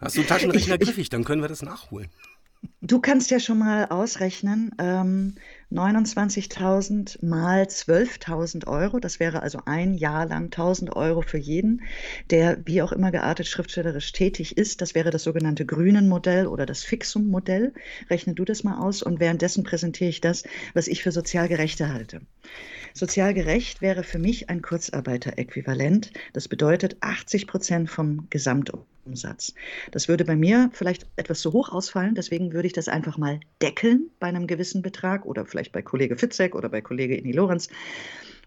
Hast 0.00 0.16
du 0.16 0.20
einen 0.20 0.28
Taschenrechner 0.28 0.78
griffig, 0.78 1.08
dann 1.08 1.24
können 1.24 1.42
wir 1.42 1.48
das 1.48 1.62
nachholen. 1.62 2.08
Du 2.80 3.00
kannst 3.00 3.30
ja 3.30 3.40
schon 3.40 3.58
mal 3.58 3.86
ausrechnen, 3.86 4.70
ähm, 4.78 5.36
29.000 5.70 7.24
mal 7.24 7.62
12.000 7.62 8.66
Euro, 8.66 9.00
das 9.00 9.18
wäre 9.20 9.42
also 9.42 9.60
ein 9.64 9.94
Jahr 9.94 10.26
lang 10.26 10.50
1.000 10.50 10.94
Euro 10.94 11.22
für 11.22 11.38
jeden, 11.38 11.82
der 12.30 12.58
wie 12.66 12.82
auch 12.82 12.92
immer 12.92 13.10
geartet 13.10 13.46
schriftstellerisch 13.46 14.12
tätig 14.12 14.56
ist. 14.56 14.82
Das 14.82 14.94
wäre 14.94 15.10
das 15.10 15.24
sogenannte 15.24 15.64
Grünen-Modell 15.64 16.46
oder 16.46 16.66
das 16.66 16.84
Fixum-Modell. 16.84 17.72
Rechne 18.10 18.34
du 18.34 18.44
das 18.44 18.64
mal 18.64 18.78
aus 18.78 19.02
und 19.02 19.18
währenddessen 19.18 19.64
präsentiere 19.64 20.10
ich 20.10 20.20
das, 20.20 20.44
was 20.74 20.86
ich 20.86 21.02
für 21.02 21.12
sozial 21.12 21.48
gerechte 21.48 21.92
halte. 21.92 22.20
Sozial 22.92 23.34
gerecht 23.34 23.82
wäre 23.82 24.04
für 24.04 24.18
mich 24.18 24.50
ein 24.50 24.62
Kurzarbeiteräquivalent. 24.62 26.12
Das 26.32 26.48
bedeutet 26.48 26.98
80 27.00 27.46
Prozent 27.46 27.90
vom 27.90 28.28
Gesamtumsatz. 28.30 28.93
Das 29.90 30.08
würde 30.08 30.24
bei 30.24 30.36
mir 30.36 30.70
vielleicht 30.72 31.06
etwas 31.16 31.40
zu 31.40 31.52
hoch 31.52 31.70
ausfallen, 31.70 32.14
deswegen 32.14 32.52
würde 32.52 32.66
ich 32.66 32.72
das 32.72 32.88
einfach 32.88 33.18
mal 33.18 33.40
deckeln 33.60 34.10
bei 34.18 34.28
einem 34.28 34.46
gewissen 34.46 34.82
Betrag 34.82 35.26
oder 35.26 35.46
vielleicht 35.46 35.72
bei 35.72 35.82
Kollege 35.82 36.16
Fitzek 36.16 36.54
oder 36.54 36.68
bei 36.68 36.80
Kollege 36.80 37.16
Inni 37.16 37.32
Lorenz. 37.32 37.68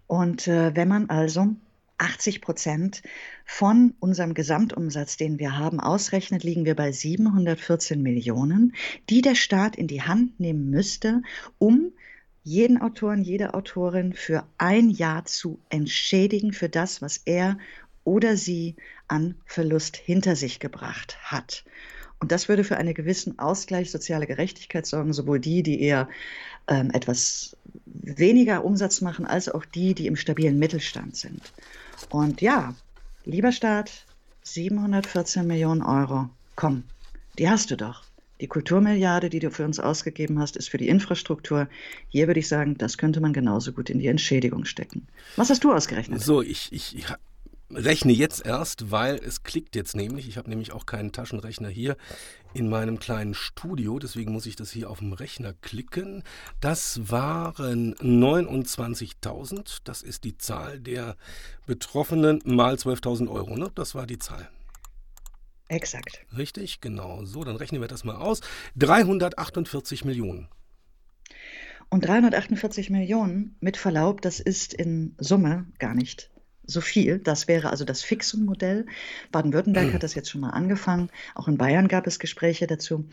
Und 0.08 0.48
äh, 0.48 0.76
wenn 0.76 0.88
man 0.88 1.10
also 1.10 1.56
80 1.98 2.42
Prozent 2.42 3.02
von 3.46 3.96
unserem 4.00 4.34
Gesamtumsatz, 4.34 5.18
den 5.18 5.40
wir 5.40 5.58
haben, 5.58 5.80
ausrechnet, 5.80 6.44
liegen 6.44 6.66
wir 6.66 6.76
bei 6.76 6.92
714 6.92 8.02
Millionen, 8.02 8.76
die 9.10 9.22
der 9.22 9.36
Staat 9.36 9.76
in 9.76 9.88
die 9.88 10.04
Hand 10.04 10.40
nehmen 10.40 10.70
müsste, 10.70 11.22
um 11.58 11.92
jeden 12.44 12.82
Autoren, 12.82 13.24
jede 13.24 13.54
Autorin 13.54 14.14
für 14.14 14.46
ein 14.58 14.90
Jahr 14.90 15.26
zu 15.26 15.60
entschädigen 15.70 16.54
für 16.54 16.70
das, 16.70 17.02
was 17.02 17.18
er 17.26 17.58
oder 18.04 18.38
sie 18.38 18.76
an 19.08 19.36
Verlust 19.46 19.98
hinter 19.98 20.36
sich 20.36 20.60
gebracht 20.60 21.18
hat. 21.22 21.64
Und 22.20 22.32
das 22.32 22.50
würde 22.50 22.64
für 22.64 22.78
einen 22.78 22.94
gewissen 22.94 23.38
Ausgleich, 23.38 23.92
soziale 23.92 24.26
Gerechtigkeit 24.26 24.86
sorgen, 24.86 25.14
sowohl 25.14 25.40
die, 25.40 25.62
die 25.62 25.82
eher 25.82 26.10
ähm, 26.68 26.90
etwas 26.92 27.56
weniger 27.86 28.66
Umsatz 28.66 29.02
machen, 29.02 29.26
als 29.26 29.50
auch 29.50 29.66
die, 29.66 29.94
die 29.94 30.08
im 30.08 30.16
stabilen 30.16 30.58
Mittelstand 30.58 31.16
sind. 31.16 31.42
Und 32.10 32.42
ja, 32.42 32.74
lieber 33.26 33.52
Staat, 33.52 34.06
714 34.44 35.46
Millionen 35.46 35.84
Euro, 35.84 36.30
komm, 36.56 36.84
die 37.38 37.50
hast 37.50 37.70
du 37.72 37.78
doch. 37.78 38.04
Die 38.40 38.48
Kulturmilliarde, 38.48 39.30
die 39.30 39.40
du 39.40 39.50
für 39.50 39.66
uns 39.66 39.80
ausgegeben 39.80 40.40
hast, 40.40 40.58
ist 40.58 40.70
für 40.70 40.78
die 40.78 40.90
Infrastruktur. 40.90 41.68
Hier 42.10 42.28
würde 42.28 42.40
ich 42.40 42.48
sagen, 42.48 42.78
das 42.78 42.98
könnte 42.98 43.20
man 43.20 43.34
genauso 43.34 43.72
gut 43.72 43.90
in 43.90 43.98
die 43.98 44.08
Entschädigung 44.08 44.66
stecken. 44.66 45.08
Was 45.38 45.50
hast 45.50 45.64
du 45.64 45.74
ausgerechnet? 45.74 46.22
So, 46.22 46.44
ich, 46.44 46.72
ich, 46.72 47.04
rechne 47.72 48.14
jetzt 48.14 48.46
erst, 48.46 48.92
weil 48.92 49.16
es 49.16 49.44
klickt 49.44 49.76
jetzt 49.76 49.96
nämlich. 49.96 50.28
Ich 50.28 50.38
habe 50.38 50.50
nämlich 50.50 50.72
auch 50.72 50.86
keinen 50.86 51.12
Taschenrechner 51.12 51.70
hier 51.70 51.98
in 52.54 52.70
meinem 52.70 53.00
kleinen 53.00 53.34
Studio, 53.34 54.00
deswegen 54.00 54.32
muss 54.32 54.46
ich 54.46 54.56
das 54.56 54.72
hier 54.72 54.90
auf 54.90 55.00
dem 55.00 55.14
Rechner 55.14 55.54
klicken. 55.54 56.24
Das 56.60 57.12
waren 57.12 57.94
29.000. 57.96 59.80
Das 59.84 60.02
ist 60.02 60.24
die 60.24 60.38
Zahl 60.38 60.80
der 60.80 61.18
Betroffenen 61.66 62.42
mal 62.46 62.76
12.000 62.76 63.30
Euro. 63.30 63.58
Ne? 63.58 63.72
Das 63.76 63.96
war 63.96 64.08
die 64.08 64.20
Zahl. 64.20 64.50
Exakt. 65.68 66.26
Richtig, 66.36 66.80
genau. 66.80 67.26
So, 67.26 67.44
dann 67.44 67.58
rechnen 67.58 67.82
wir 67.82 67.90
das 67.90 68.04
mal 68.04 68.16
aus. 68.16 68.40
348 68.78 70.06
Millionen. 70.06 70.48
Und 71.90 72.06
348 72.06 72.90
Millionen, 72.90 73.56
mit 73.60 73.78
Verlaub, 73.78 74.22
das 74.22 74.40
ist 74.40 74.74
in 74.74 75.16
Summe 75.20 75.68
gar 75.80 75.94
nicht 75.94 76.32
so 76.68 76.82
viel. 76.82 77.18
Das 77.20 77.48
wäre 77.48 77.70
also 77.72 77.86
das 77.86 78.04
Fixum-Modell. 78.04 78.86
Baden-Württemberg 79.32 79.94
hat 79.94 80.04
das 80.04 80.14
jetzt 80.14 80.30
schon 80.30 80.42
mal 80.42 80.52
angefangen. 80.52 81.10
Auch 81.34 81.48
in 81.48 81.58
Bayern 81.58 81.88
gab 81.88 82.06
es 82.06 82.20
Gespräche 82.20 82.68
dazu. 82.68 83.06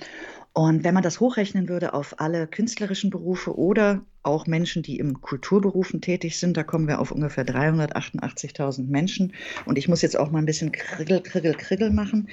Und 0.53 0.85
wenn 0.85 0.95
man 0.95 1.03
das 1.03 1.21
hochrechnen 1.21 1.69
würde 1.69 1.95
auf 1.95 2.21
alle 2.21 2.47
künstlerischen 2.47 3.11
Berufe 3.11 3.57
oder 3.57 4.03
auch 4.23 4.47
Menschen, 4.47 4.83
die 4.83 4.99
im 4.99 5.21
Kulturberufen 5.21 6.01
tätig 6.01 6.39
sind, 6.39 6.57
da 6.57 6.63
kommen 6.63 6.89
wir 6.89 7.01
auf 7.01 7.11
ungefähr 7.11 7.45
388.000 7.45 8.87
Menschen. 8.87 9.33
Und 9.65 9.79
ich 9.79 9.89
muss 9.89 10.03
jetzt 10.03 10.19
auch 10.19 10.31
mal 10.31 10.39
ein 10.41 10.47
bisschen 10.47 10.73
Kriggel, 10.73 11.21
Kriggel, 11.21 11.55
Kriggel 11.55 11.91
machen. 11.91 12.29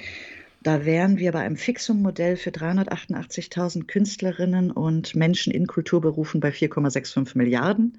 Da 0.62 0.84
wären 0.84 1.18
wir 1.18 1.32
bei 1.32 1.40
einem 1.40 1.56
Fixum-Modell 1.56 2.36
für 2.36 2.50
388.000 2.50 3.86
Künstlerinnen 3.86 4.70
und 4.70 5.16
Menschen 5.16 5.52
in 5.52 5.66
Kulturberufen 5.66 6.38
bei 6.38 6.50
4,65 6.50 7.36
Milliarden, 7.36 7.98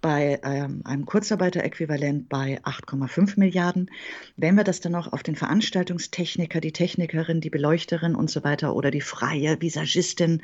bei 0.00 0.40
ähm, 0.42 0.80
einem 0.84 1.06
Kurzarbeiteräquivalent 1.06 2.28
bei 2.28 2.60
8,5 2.62 3.38
Milliarden. 3.38 3.92
Wenn 4.36 4.56
wir 4.56 4.64
das 4.64 4.80
dann 4.80 4.92
noch 4.92 5.12
auf 5.12 5.22
den 5.22 5.36
Veranstaltungstechniker, 5.36 6.60
die 6.60 6.72
Technikerin, 6.72 7.40
die 7.40 7.50
Beleuchterin 7.50 8.16
und 8.16 8.28
so 8.28 8.42
weiter 8.42 8.74
oder 8.74 8.90
die 8.90 9.02
freie 9.02 9.60
Visagistin 9.60 10.42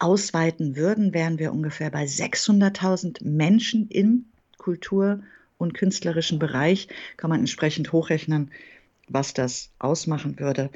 ausweiten 0.00 0.74
würden, 0.74 1.14
wären 1.14 1.38
wir 1.38 1.52
ungefähr 1.52 1.90
bei 1.90 2.04
600.000 2.04 3.24
Menschen 3.24 3.88
im 3.90 4.24
Kultur- 4.58 5.20
und 5.56 5.74
künstlerischen 5.74 6.40
Bereich. 6.40 6.88
Kann 7.16 7.30
man 7.30 7.40
entsprechend 7.40 7.92
hochrechnen, 7.92 8.50
was 9.08 9.34
das 9.34 9.70
ausmachen 9.78 10.38
würde. 10.38 10.70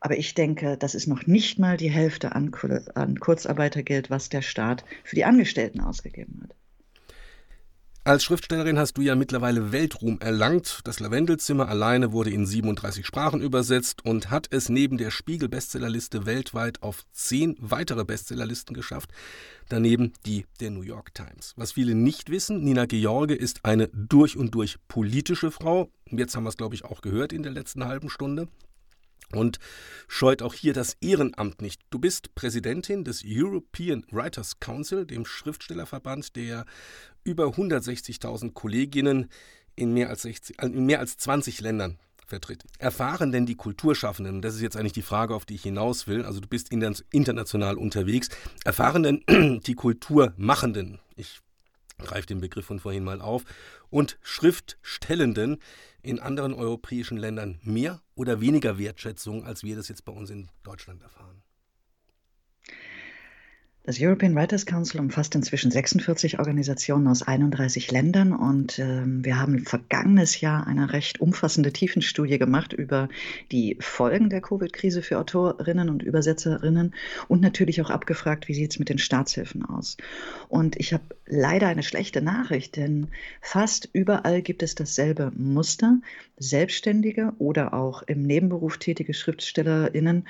Aber 0.00 0.16
ich 0.16 0.34
denke, 0.34 0.76
das 0.76 0.94
ist 0.94 1.06
noch 1.06 1.26
nicht 1.26 1.58
mal 1.58 1.76
die 1.76 1.90
Hälfte 1.90 2.32
an, 2.34 2.52
an 2.94 3.18
Kurzarbeitergeld, 3.18 4.10
was 4.10 4.28
der 4.28 4.42
Staat 4.42 4.84
für 5.04 5.16
die 5.16 5.24
Angestellten 5.24 5.80
ausgegeben 5.80 6.42
hat. 6.42 6.54
Als 8.06 8.22
Schriftstellerin 8.22 8.78
hast 8.78 8.96
du 8.96 9.02
ja 9.02 9.16
mittlerweile 9.16 9.72
Weltruhm 9.72 10.20
erlangt. 10.20 10.82
Das 10.84 11.00
Lavendelzimmer 11.00 11.68
alleine 11.68 12.12
wurde 12.12 12.30
in 12.30 12.46
37 12.46 13.04
Sprachen 13.04 13.40
übersetzt 13.40 14.04
und 14.04 14.30
hat 14.30 14.46
es 14.50 14.68
neben 14.68 14.96
der 14.96 15.10
Spiegel-Bestsellerliste 15.10 16.24
weltweit 16.24 16.84
auf 16.84 17.02
zehn 17.10 17.56
weitere 17.58 18.04
Bestsellerlisten 18.04 18.76
geschafft. 18.76 19.10
Daneben 19.68 20.12
die 20.24 20.46
der 20.60 20.70
New 20.70 20.82
York 20.82 21.14
Times. 21.14 21.52
Was 21.56 21.72
viele 21.72 21.96
nicht 21.96 22.30
wissen, 22.30 22.62
Nina 22.62 22.86
George 22.86 23.34
ist 23.34 23.64
eine 23.64 23.88
durch 23.88 24.36
und 24.36 24.54
durch 24.54 24.76
politische 24.86 25.50
Frau. 25.50 25.90
Jetzt 26.08 26.36
haben 26.36 26.44
wir 26.44 26.50
es, 26.50 26.56
glaube 26.56 26.76
ich, 26.76 26.84
auch 26.84 27.00
gehört 27.00 27.32
in 27.32 27.42
der 27.42 27.50
letzten 27.50 27.86
halben 27.86 28.08
Stunde 28.08 28.46
und 29.32 29.58
scheut 30.08 30.42
auch 30.42 30.54
hier 30.54 30.72
das 30.72 30.96
Ehrenamt 31.00 31.62
nicht. 31.62 31.82
Du 31.90 31.98
bist 31.98 32.34
Präsidentin 32.34 33.04
des 33.04 33.22
European 33.24 34.04
Writers 34.10 34.60
Council, 34.60 35.06
dem 35.06 35.26
Schriftstellerverband, 35.26 36.36
der 36.36 36.64
über 37.24 37.46
160.000 37.46 38.52
Kolleginnen 38.52 39.28
in 39.74 39.92
mehr, 39.92 40.08
als 40.08 40.22
60, 40.22 40.60
äh, 40.60 40.66
in 40.66 40.86
mehr 40.86 41.00
als 41.00 41.16
20 41.18 41.60
Ländern 41.60 41.98
vertritt. 42.26 42.64
Erfahren 42.78 43.30
denn 43.30 43.46
die 43.46 43.54
Kulturschaffenden, 43.54 44.42
das 44.42 44.54
ist 44.54 44.60
jetzt 44.60 44.76
eigentlich 44.76 44.92
die 44.92 45.02
Frage, 45.02 45.34
auf 45.34 45.44
die 45.44 45.54
ich 45.54 45.62
hinaus 45.62 46.06
will, 46.06 46.24
also 46.24 46.40
du 46.40 46.48
bist 46.48 46.70
international 46.72 47.76
unterwegs, 47.76 48.28
erfahren 48.64 49.02
denn 49.02 49.60
die 49.66 49.74
Kulturmachenden, 49.74 50.98
ich 51.14 51.40
greife 51.98 52.26
den 52.26 52.40
Begriff 52.40 52.66
von 52.66 52.80
vorhin 52.80 53.04
mal 53.04 53.20
auf, 53.20 53.44
und 53.90 54.18
Schriftstellenden 54.22 55.58
in 56.02 56.20
anderen 56.20 56.54
europäischen 56.54 57.16
Ländern 57.16 57.58
mehr 57.62 58.00
oder 58.14 58.40
weniger 58.40 58.78
Wertschätzung, 58.78 59.44
als 59.44 59.62
wir 59.62 59.76
das 59.76 59.88
jetzt 59.88 60.04
bei 60.04 60.12
uns 60.12 60.30
in 60.30 60.48
Deutschland 60.62 61.02
erfahren? 61.02 61.42
Das 63.86 64.00
European 64.00 64.34
Writers 64.34 64.66
Council 64.66 64.98
umfasst 64.98 65.36
inzwischen 65.36 65.70
46 65.70 66.40
Organisationen 66.40 67.06
aus 67.06 67.22
31 67.22 67.92
Ländern 67.92 68.32
und 68.32 68.80
äh, 68.80 69.02
wir 69.04 69.38
haben 69.38 69.60
vergangenes 69.60 70.40
Jahr 70.40 70.66
eine 70.66 70.92
recht 70.92 71.20
umfassende 71.20 71.72
Tiefenstudie 71.72 72.36
gemacht 72.38 72.72
über 72.72 73.08
die 73.52 73.76
Folgen 73.78 74.28
der 74.28 74.40
Covid-Krise 74.40 75.02
für 75.02 75.20
Autorinnen 75.20 75.88
und 75.88 76.02
Übersetzerinnen 76.02 76.96
und 77.28 77.40
natürlich 77.40 77.80
auch 77.80 77.90
abgefragt, 77.90 78.48
wie 78.48 78.54
sieht 78.54 78.72
es 78.72 78.80
mit 78.80 78.88
den 78.88 78.98
Staatshilfen 78.98 79.64
aus. 79.64 79.98
Und 80.48 80.74
ich 80.80 80.92
habe 80.92 81.04
leider 81.24 81.68
eine 81.68 81.84
schlechte 81.84 82.22
Nachricht, 82.22 82.74
denn 82.74 83.06
fast 83.40 83.88
überall 83.92 84.42
gibt 84.42 84.64
es 84.64 84.74
dasselbe 84.74 85.30
Muster. 85.36 86.00
Selbstständige 86.38 87.32
oder 87.38 87.72
auch 87.72 88.02
im 88.02 88.22
Nebenberuf 88.22 88.78
tätige 88.78 89.14
Schriftstellerinnen 89.14 90.28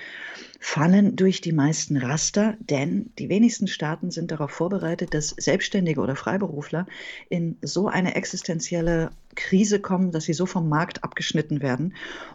fallen 0.60 1.16
durch 1.16 1.40
die 1.40 1.52
meisten 1.52 1.96
Raster, 1.96 2.56
denn 2.60 3.10
die 3.18 3.28
wenigsten 3.28 3.66
Staaten 3.66 4.10
sind 4.10 4.30
darauf 4.30 4.52
vorbereitet, 4.52 5.14
dass 5.14 5.30
Selbstständige 5.30 6.00
oder 6.00 6.14
Freiberufler 6.14 6.86
in 7.28 7.56
so 7.60 7.88
eine 7.88 8.14
existenzielle 8.14 9.10
Krise 9.34 9.80
kommen, 9.80 10.12
dass 10.12 10.24
sie 10.24 10.34
so 10.34 10.46
vom 10.46 10.68
Markt 10.68 11.02
abgeschnitten 11.02 11.60
werden. 11.60 11.94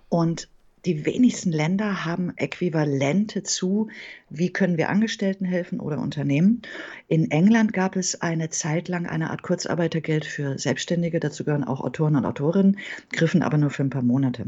Und 0.10 0.50
die 0.86 1.06
wenigsten 1.06 1.52
Länder 1.52 2.06
haben 2.06 2.34
Äquivalente 2.38 3.44
zu, 3.44 3.90
wie 4.30 4.52
können 4.52 4.78
wir 4.78 4.90
Angestellten 4.90 5.46
helfen 5.46 5.80
oder 5.80 6.00
Unternehmen. 6.00 6.64
In 7.08 7.30
England 7.30 7.74
gab 7.74 7.96
es 7.96 8.22
eine 8.22 8.50
Zeit 8.50 8.88
lang 8.88 9.06
eine 9.06 9.30
Art 9.30 9.44
Kurzarbeitergeld 9.44 10.26
für 10.26 10.58
Selbstständige, 10.58 11.20
dazu 11.20 11.44
gehören 11.44 11.64
auch 11.64 11.82
Autoren 11.82 12.16
und 12.16 12.26
Autorinnen, 12.26 12.80
griffen 13.12 13.44
aber 13.44 13.58
nur 13.58 13.70
für 13.70 13.84
ein 13.84 13.92
paar 13.92 14.02
Monate. 14.02 14.48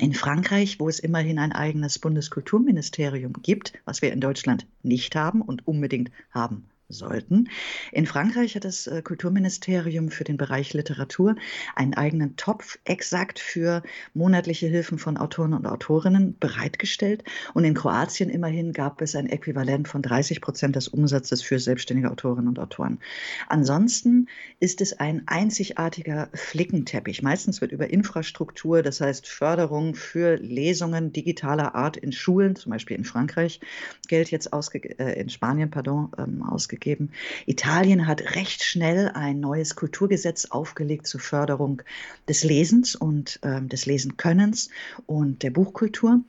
In 0.00 0.12
Frankreich, 0.12 0.78
wo 0.78 0.88
es 0.88 0.98
immerhin 0.98 1.38
ein 1.38 1.52
eigenes 1.52 1.98
Bundeskulturministerium 1.98 3.32
gibt, 3.42 3.72
was 3.86 4.02
wir 4.02 4.12
in 4.12 4.20
Deutschland 4.20 4.66
nicht 4.82 5.16
haben 5.16 5.40
und 5.40 5.66
unbedingt 5.66 6.10
haben 6.30 6.68
sollten. 6.88 7.48
In 7.90 8.06
Frankreich 8.06 8.54
hat 8.54 8.64
das 8.64 8.86
äh, 8.86 9.02
Kulturministerium 9.02 10.10
für 10.10 10.22
den 10.22 10.36
Bereich 10.36 10.72
Literatur 10.72 11.34
einen 11.74 11.94
eigenen 11.94 12.36
Topf 12.36 12.78
exakt 12.84 13.40
für 13.40 13.82
monatliche 14.14 14.68
Hilfen 14.68 14.98
von 14.98 15.16
Autoren 15.16 15.52
und 15.52 15.66
Autorinnen 15.66 16.38
bereitgestellt. 16.38 17.24
Und 17.54 17.64
in 17.64 17.74
Kroatien 17.74 18.30
immerhin 18.30 18.72
gab 18.72 19.00
es 19.02 19.16
ein 19.16 19.28
Äquivalent 19.28 19.88
von 19.88 20.00
30 20.00 20.40
Prozent 20.40 20.76
des 20.76 20.86
Umsatzes 20.86 21.42
für 21.42 21.58
selbstständige 21.58 22.10
Autorinnen 22.10 22.48
und 22.48 22.58
Autoren. 22.60 23.00
Ansonsten 23.48 24.28
ist 24.60 24.80
es 24.80 24.92
ein 24.92 25.22
einzigartiger 25.26 26.28
Flickenteppich. 26.34 27.20
Meistens 27.22 27.60
wird 27.60 27.72
über 27.72 27.90
Infrastruktur, 27.90 28.82
das 28.82 29.00
heißt 29.00 29.26
Förderung 29.26 29.96
für 29.96 30.36
Lesungen 30.36 31.12
digitaler 31.12 31.74
Art 31.74 31.96
in 31.96 32.12
Schulen, 32.12 32.54
zum 32.54 32.70
Beispiel 32.70 32.96
in 32.96 33.04
Frankreich, 33.04 33.60
Geld 34.06 34.30
jetzt 34.30 34.52
ausge 34.52 34.78
äh, 35.00 35.20
in 35.20 35.28
Spanien, 35.28 35.70
pardon, 35.70 36.12
ähm, 36.18 36.44
ausgegeben 36.44 36.75
ausgegeben. 36.76 37.10
Italien 37.46 38.06
hat 38.06 38.34
recht 38.36 38.62
schnell 38.62 39.08
ein 39.08 39.40
neues 39.40 39.76
Kulturgesetz 39.76 40.46
aufgelegt 40.46 41.06
zur 41.06 41.20
Förderung 41.20 41.82
des 42.28 42.44
Lesens 42.44 42.94
und 42.94 43.38
äh, 43.42 43.62
des 43.62 43.86
Lesenkönnens 43.86 44.70
und 45.06 45.42
der 45.42 45.50
Buchkultur. 45.50 46.20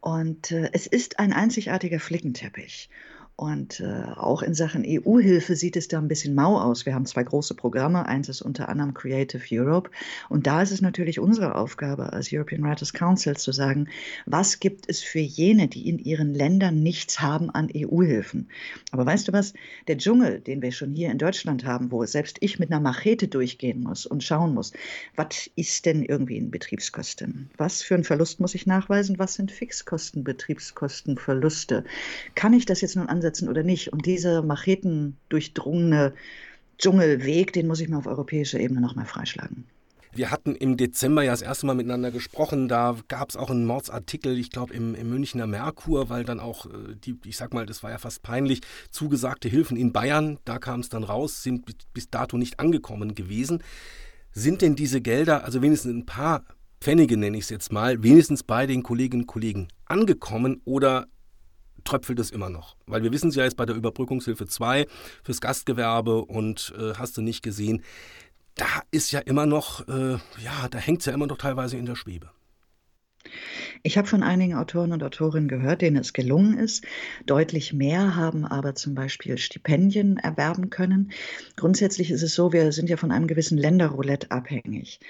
Und 0.00 0.50
äh, 0.50 0.70
es 0.72 0.86
ist 0.86 1.18
ein 1.20 1.32
einzigartiger 1.32 2.00
Flickenteppich. 2.00 2.90
Und 3.36 3.80
äh, 3.80 4.04
auch 4.14 4.42
in 4.42 4.54
Sachen 4.54 4.84
EU-Hilfe 4.86 5.56
sieht 5.56 5.76
es 5.76 5.88
da 5.88 5.98
ein 5.98 6.08
bisschen 6.08 6.34
mau 6.34 6.60
aus. 6.60 6.86
Wir 6.86 6.94
haben 6.94 7.06
zwei 7.06 7.24
große 7.24 7.54
Programme. 7.54 8.06
Eins 8.06 8.28
ist 8.28 8.42
unter 8.42 8.68
anderem 8.68 8.94
Creative 8.94 9.42
Europe. 9.50 9.90
Und 10.28 10.46
da 10.46 10.62
ist 10.62 10.70
es 10.70 10.82
natürlich 10.82 11.18
unsere 11.18 11.54
Aufgabe 11.54 12.12
als 12.12 12.28
European 12.32 12.62
Writers 12.62 12.92
Council 12.92 13.36
zu 13.36 13.50
sagen, 13.52 13.88
was 14.26 14.60
gibt 14.60 14.88
es 14.88 15.00
für 15.00 15.18
jene, 15.18 15.68
die 15.68 15.88
in 15.88 15.98
ihren 15.98 16.34
Ländern 16.34 16.82
nichts 16.82 17.20
haben 17.20 17.50
an 17.50 17.68
EU-Hilfen. 17.74 18.48
Aber 18.90 19.06
weißt 19.06 19.28
du 19.28 19.32
was? 19.32 19.54
Der 19.88 19.96
Dschungel, 19.96 20.40
den 20.40 20.60
wir 20.60 20.70
schon 20.70 20.92
hier 20.92 21.10
in 21.10 21.18
Deutschland 21.18 21.64
haben, 21.64 21.90
wo 21.90 22.04
selbst 22.04 22.36
ich 22.40 22.58
mit 22.58 22.70
einer 22.70 22.80
Machete 22.80 23.28
durchgehen 23.28 23.82
muss 23.82 24.04
und 24.04 24.22
schauen 24.22 24.52
muss, 24.52 24.72
was 25.16 25.50
ist 25.56 25.86
denn 25.86 26.02
irgendwie 26.02 26.36
in 26.36 26.50
Betriebskosten? 26.50 27.50
Was 27.56 27.82
für 27.82 27.94
einen 27.94 28.04
Verlust 28.04 28.40
muss 28.40 28.54
ich 28.54 28.66
nachweisen? 28.66 29.18
Was 29.18 29.34
sind 29.34 29.50
Fixkosten, 29.50 30.22
Betriebskosten, 30.22 31.16
Verluste? 31.16 31.84
Kann 32.34 32.52
ich 32.52 32.66
das 32.66 32.82
jetzt 32.82 32.96
nun 32.96 33.08
ansetzen? 33.22 33.48
oder 33.48 33.62
nicht. 33.62 33.92
Und 33.92 34.06
dieser 34.06 34.42
machetendurchdrungene 34.42 36.14
Dschungelweg, 36.78 37.52
den 37.52 37.68
muss 37.68 37.80
ich 37.80 37.88
mal 37.88 37.98
auf 37.98 38.06
europäischer 38.06 38.58
Ebene 38.58 38.80
nochmal 38.80 39.06
freischlagen. 39.06 39.64
Wir 40.14 40.30
hatten 40.30 40.54
im 40.54 40.76
Dezember 40.76 41.22
ja 41.22 41.30
das 41.30 41.40
erste 41.40 41.64
Mal 41.64 41.74
miteinander 41.74 42.10
gesprochen. 42.10 42.68
Da 42.68 42.96
gab 43.08 43.30
es 43.30 43.36
auch 43.36 43.48
einen 43.48 43.64
Mordsartikel, 43.64 44.38
ich 44.38 44.50
glaube, 44.50 44.74
im, 44.74 44.94
im, 44.94 45.08
Münchner 45.08 45.46
Merkur, 45.46 46.10
weil 46.10 46.24
dann 46.24 46.38
auch 46.38 46.66
äh, 46.66 46.94
die, 47.02 47.16
ich 47.24 47.38
sag 47.38 47.54
mal, 47.54 47.64
das 47.64 47.82
war 47.82 47.90
ja 47.90 47.98
fast 47.98 48.22
peinlich, 48.22 48.60
zugesagte 48.90 49.48
Hilfen 49.48 49.76
in 49.78 49.92
Bayern, 49.92 50.38
da 50.44 50.58
kam 50.58 50.80
es 50.80 50.90
dann 50.90 51.04
raus, 51.04 51.42
sind 51.42 51.64
bis 51.94 52.10
dato 52.10 52.36
nicht 52.36 52.60
angekommen 52.60 53.14
gewesen. 53.14 53.62
Sind 54.32 54.60
denn 54.60 54.76
diese 54.76 55.00
Gelder, 55.00 55.44
also 55.44 55.62
wenigstens 55.62 55.94
ein 55.94 56.06
paar 56.06 56.44
Pfennige 56.80 57.16
nenne 57.16 57.38
ich 57.38 57.44
es 57.44 57.50
jetzt 57.50 57.72
mal, 57.72 58.02
wenigstens 58.02 58.42
bei 58.42 58.66
den 58.66 58.82
Kolleginnen 58.82 59.22
und 59.22 59.28
Kollegen 59.28 59.68
angekommen 59.86 60.60
oder 60.64 61.06
tröpfelt 61.84 62.18
es 62.18 62.30
immer 62.30 62.50
noch. 62.50 62.76
Weil 62.86 63.02
wir 63.02 63.12
wissen 63.12 63.28
es 63.28 63.34
ja 63.34 63.44
jetzt 63.44 63.56
bei 63.56 63.66
der 63.66 63.76
Überbrückungshilfe 63.76 64.46
2 64.46 64.86
fürs 65.22 65.40
Gastgewerbe 65.40 66.24
und 66.24 66.72
äh, 66.78 66.94
hast 66.94 67.16
du 67.16 67.22
nicht 67.22 67.42
gesehen, 67.42 67.82
da 68.54 68.66
ist 68.90 69.12
ja 69.12 69.20
immer 69.20 69.46
noch, 69.46 69.86
äh, 69.88 70.12
ja, 70.42 70.68
da 70.70 70.78
hängt 70.78 71.00
es 71.00 71.06
ja 71.06 71.12
immer 71.12 71.26
noch 71.26 71.38
teilweise 71.38 71.76
in 71.76 71.86
der 71.86 71.96
Schwebe. 71.96 72.30
Ich 73.84 73.98
habe 73.98 74.06
von 74.06 74.22
einigen 74.22 74.54
Autoren 74.54 74.92
und 74.92 75.02
Autorinnen 75.02 75.48
gehört, 75.48 75.82
denen 75.82 75.96
es 75.96 76.12
gelungen 76.12 76.56
ist. 76.56 76.84
Deutlich 77.26 77.72
mehr 77.72 78.14
haben 78.14 78.44
aber 78.44 78.74
zum 78.74 78.94
Beispiel 78.94 79.38
Stipendien 79.38 80.18
erwerben 80.18 80.70
können. 80.70 81.10
Grundsätzlich 81.56 82.10
ist 82.10 82.22
es 82.22 82.34
so, 82.34 82.52
wir 82.52 82.70
sind 82.72 82.88
ja 82.88 82.96
von 82.96 83.10
einem 83.10 83.26
gewissen 83.26 83.58
Länderroulette 83.58 84.30
abhängig. 84.30 85.00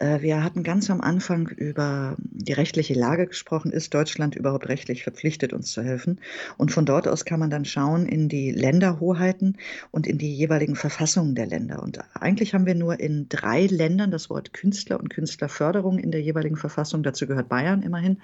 Äh, 0.00 0.22
wir 0.22 0.42
hatten 0.42 0.62
ganz 0.62 0.88
am 0.88 1.02
Anfang 1.02 1.48
über 1.48 2.16
die 2.18 2.54
rechtliche 2.54 2.94
Lage 2.94 3.26
gesprochen. 3.26 3.70
Ist 3.70 3.92
Deutschland 3.92 4.34
überhaupt 4.34 4.68
rechtlich 4.68 5.02
verpflichtet, 5.02 5.52
uns 5.52 5.70
zu 5.70 5.82
helfen? 5.82 6.18
Und 6.56 6.72
von 6.72 6.86
dort 6.86 7.06
aus 7.08 7.26
kann 7.26 7.40
man 7.40 7.50
dann 7.50 7.66
schauen 7.66 8.06
in 8.06 8.30
die 8.30 8.50
Länderhoheiten 8.50 9.58
und 9.90 10.06
in 10.06 10.16
die 10.16 10.34
jeweiligen 10.34 10.76
Verfassungen 10.76 11.34
der 11.34 11.46
Länder. 11.46 11.82
Und 11.82 11.98
eigentlich 12.14 12.54
haben 12.54 12.64
wir 12.64 12.74
nur 12.74 12.98
in 12.98 13.28
drei 13.28 13.66
Ländern 13.66 14.10
das 14.10 14.30
Wort 14.30 14.54
Künstler 14.54 14.98
und 14.98 15.10
Künstlerförderung 15.10 15.98
in 15.98 16.10
der 16.10 16.22
jeweiligen 16.22 16.56
Verfassung. 16.56 17.02
Dazu 17.02 17.26
gehört 17.26 17.50
Bayern 17.50 17.61
immerhin. 17.82 18.20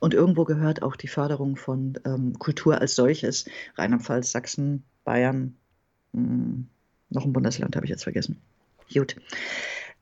Und 0.00 0.14
irgendwo 0.14 0.44
gehört 0.44 0.82
auch 0.82 0.96
die 0.96 1.08
Förderung 1.08 1.56
von 1.56 1.98
ähm, 2.04 2.38
Kultur 2.38 2.80
als 2.80 2.94
solches. 2.94 3.46
Rheinland-Pfalz, 3.76 4.32
Sachsen, 4.32 4.84
Bayern, 5.04 5.56
mh, 6.12 6.22
hm, 6.22 6.68
noch 7.10 7.24
ein 7.24 7.32
Bundesland 7.32 7.76
habe 7.76 7.86
ich 7.86 7.90
jetzt 7.90 8.04
vergessen. 8.04 8.40
Gut. 8.92 9.16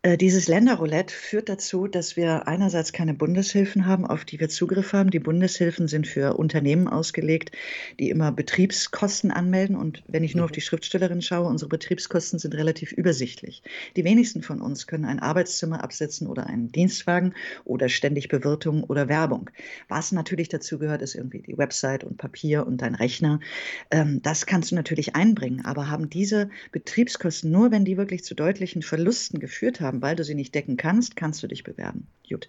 Äh, 0.05 0.19
dieses 0.19 0.49
Länderroulette 0.49 1.15
führt 1.15 1.49
dazu, 1.49 1.87
dass 1.87 2.17
wir 2.17 2.49
einerseits 2.49 2.93
keine 2.93 3.15
Bundeshilfen 3.15 3.87
haben, 3.87 4.05
auf 4.05 4.25
die 4.25 4.41
wir 4.41 4.49
Zugriff 4.49 4.93
haben. 4.93 5.11
Die 5.11 5.21
Bundeshilfen 5.21 5.87
sind 5.87 6.09
für 6.09 6.35
Unternehmen 6.35 6.89
ausgelegt, 6.89 7.53
die 8.01 8.11
immer 8.11 8.33
Betriebskosten 8.33 9.31
anmelden. 9.31 9.77
Und 9.77 10.03
wenn 10.09 10.25
ich 10.25 10.35
nur 10.35 10.47
auf 10.47 10.51
mhm. 10.51 10.55
die 10.55 10.61
Schriftstellerin 10.61 11.23
schaue, 11.23 11.47
unsere 11.47 11.69
Betriebskosten 11.69 12.41
sind 12.41 12.57
relativ 12.57 12.91
übersichtlich. 12.91 13.63
Die 13.95 14.03
wenigsten 14.03 14.43
von 14.43 14.61
uns 14.61 14.89
können 14.89 15.05
ein 15.05 15.21
Arbeitszimmer 15.21 15.85
absetzen 15.85 16.27
oder 16.27 16.49
einen 16.49 16.73
Dienstwagen 16.73 17.35
oder 17.65 17.89
ständig 17.89 18.29
Bewirtung 18.29 18.83
oder 18.83 19.09
Werbung. 19.09 19.51
Was 19.87 20.11
natürlich 20.11 20.49
dazu 20.49 20.81
gehört, 20.81 21.03
ist 21.03 21.15
irgendwie 21.15 21.43
die 21.43 21.57
Website 21.57 22.03
und 22.03 22.17
Papier 22.17 22.67
und 22.67 22.83
dein 22.83 22.97
Rechner. 22.97 23.39
Ähm, 23.93 24.21
das 24.21 24.47
kannst 24.47 24.73
du 24.73 24.75
natürlich 24.75 25.15
einbringen, 25.15 25.65
aber 25.65 25.89
haben 25.89 26.11
diese 26.11 26.51
Betriebskosten 26.73 27.53
nur, 27.53 27.71
wenn 27.71 27.85
die 27.85 27.97
wirklich 27.97 28.25
zu 28.25 28.35
deutlichen 28.35 28.83
Verlusten 28.83 29.39
geführt 29.39 29.81
haben, 29.81 29.92
haben, 29.93 30.03
weil 30.03 30.17
du 30.17 30.25
sie 30.25 30.35
nicht 30.35 30.55
decken 30.55 30.77
kannst, 30.77 31.17
kannst 31.17 31.43
du 31.43 31.47
dich 31.47 31.63
bewerben. 31.63 32.07
Gut. 32.29 32.49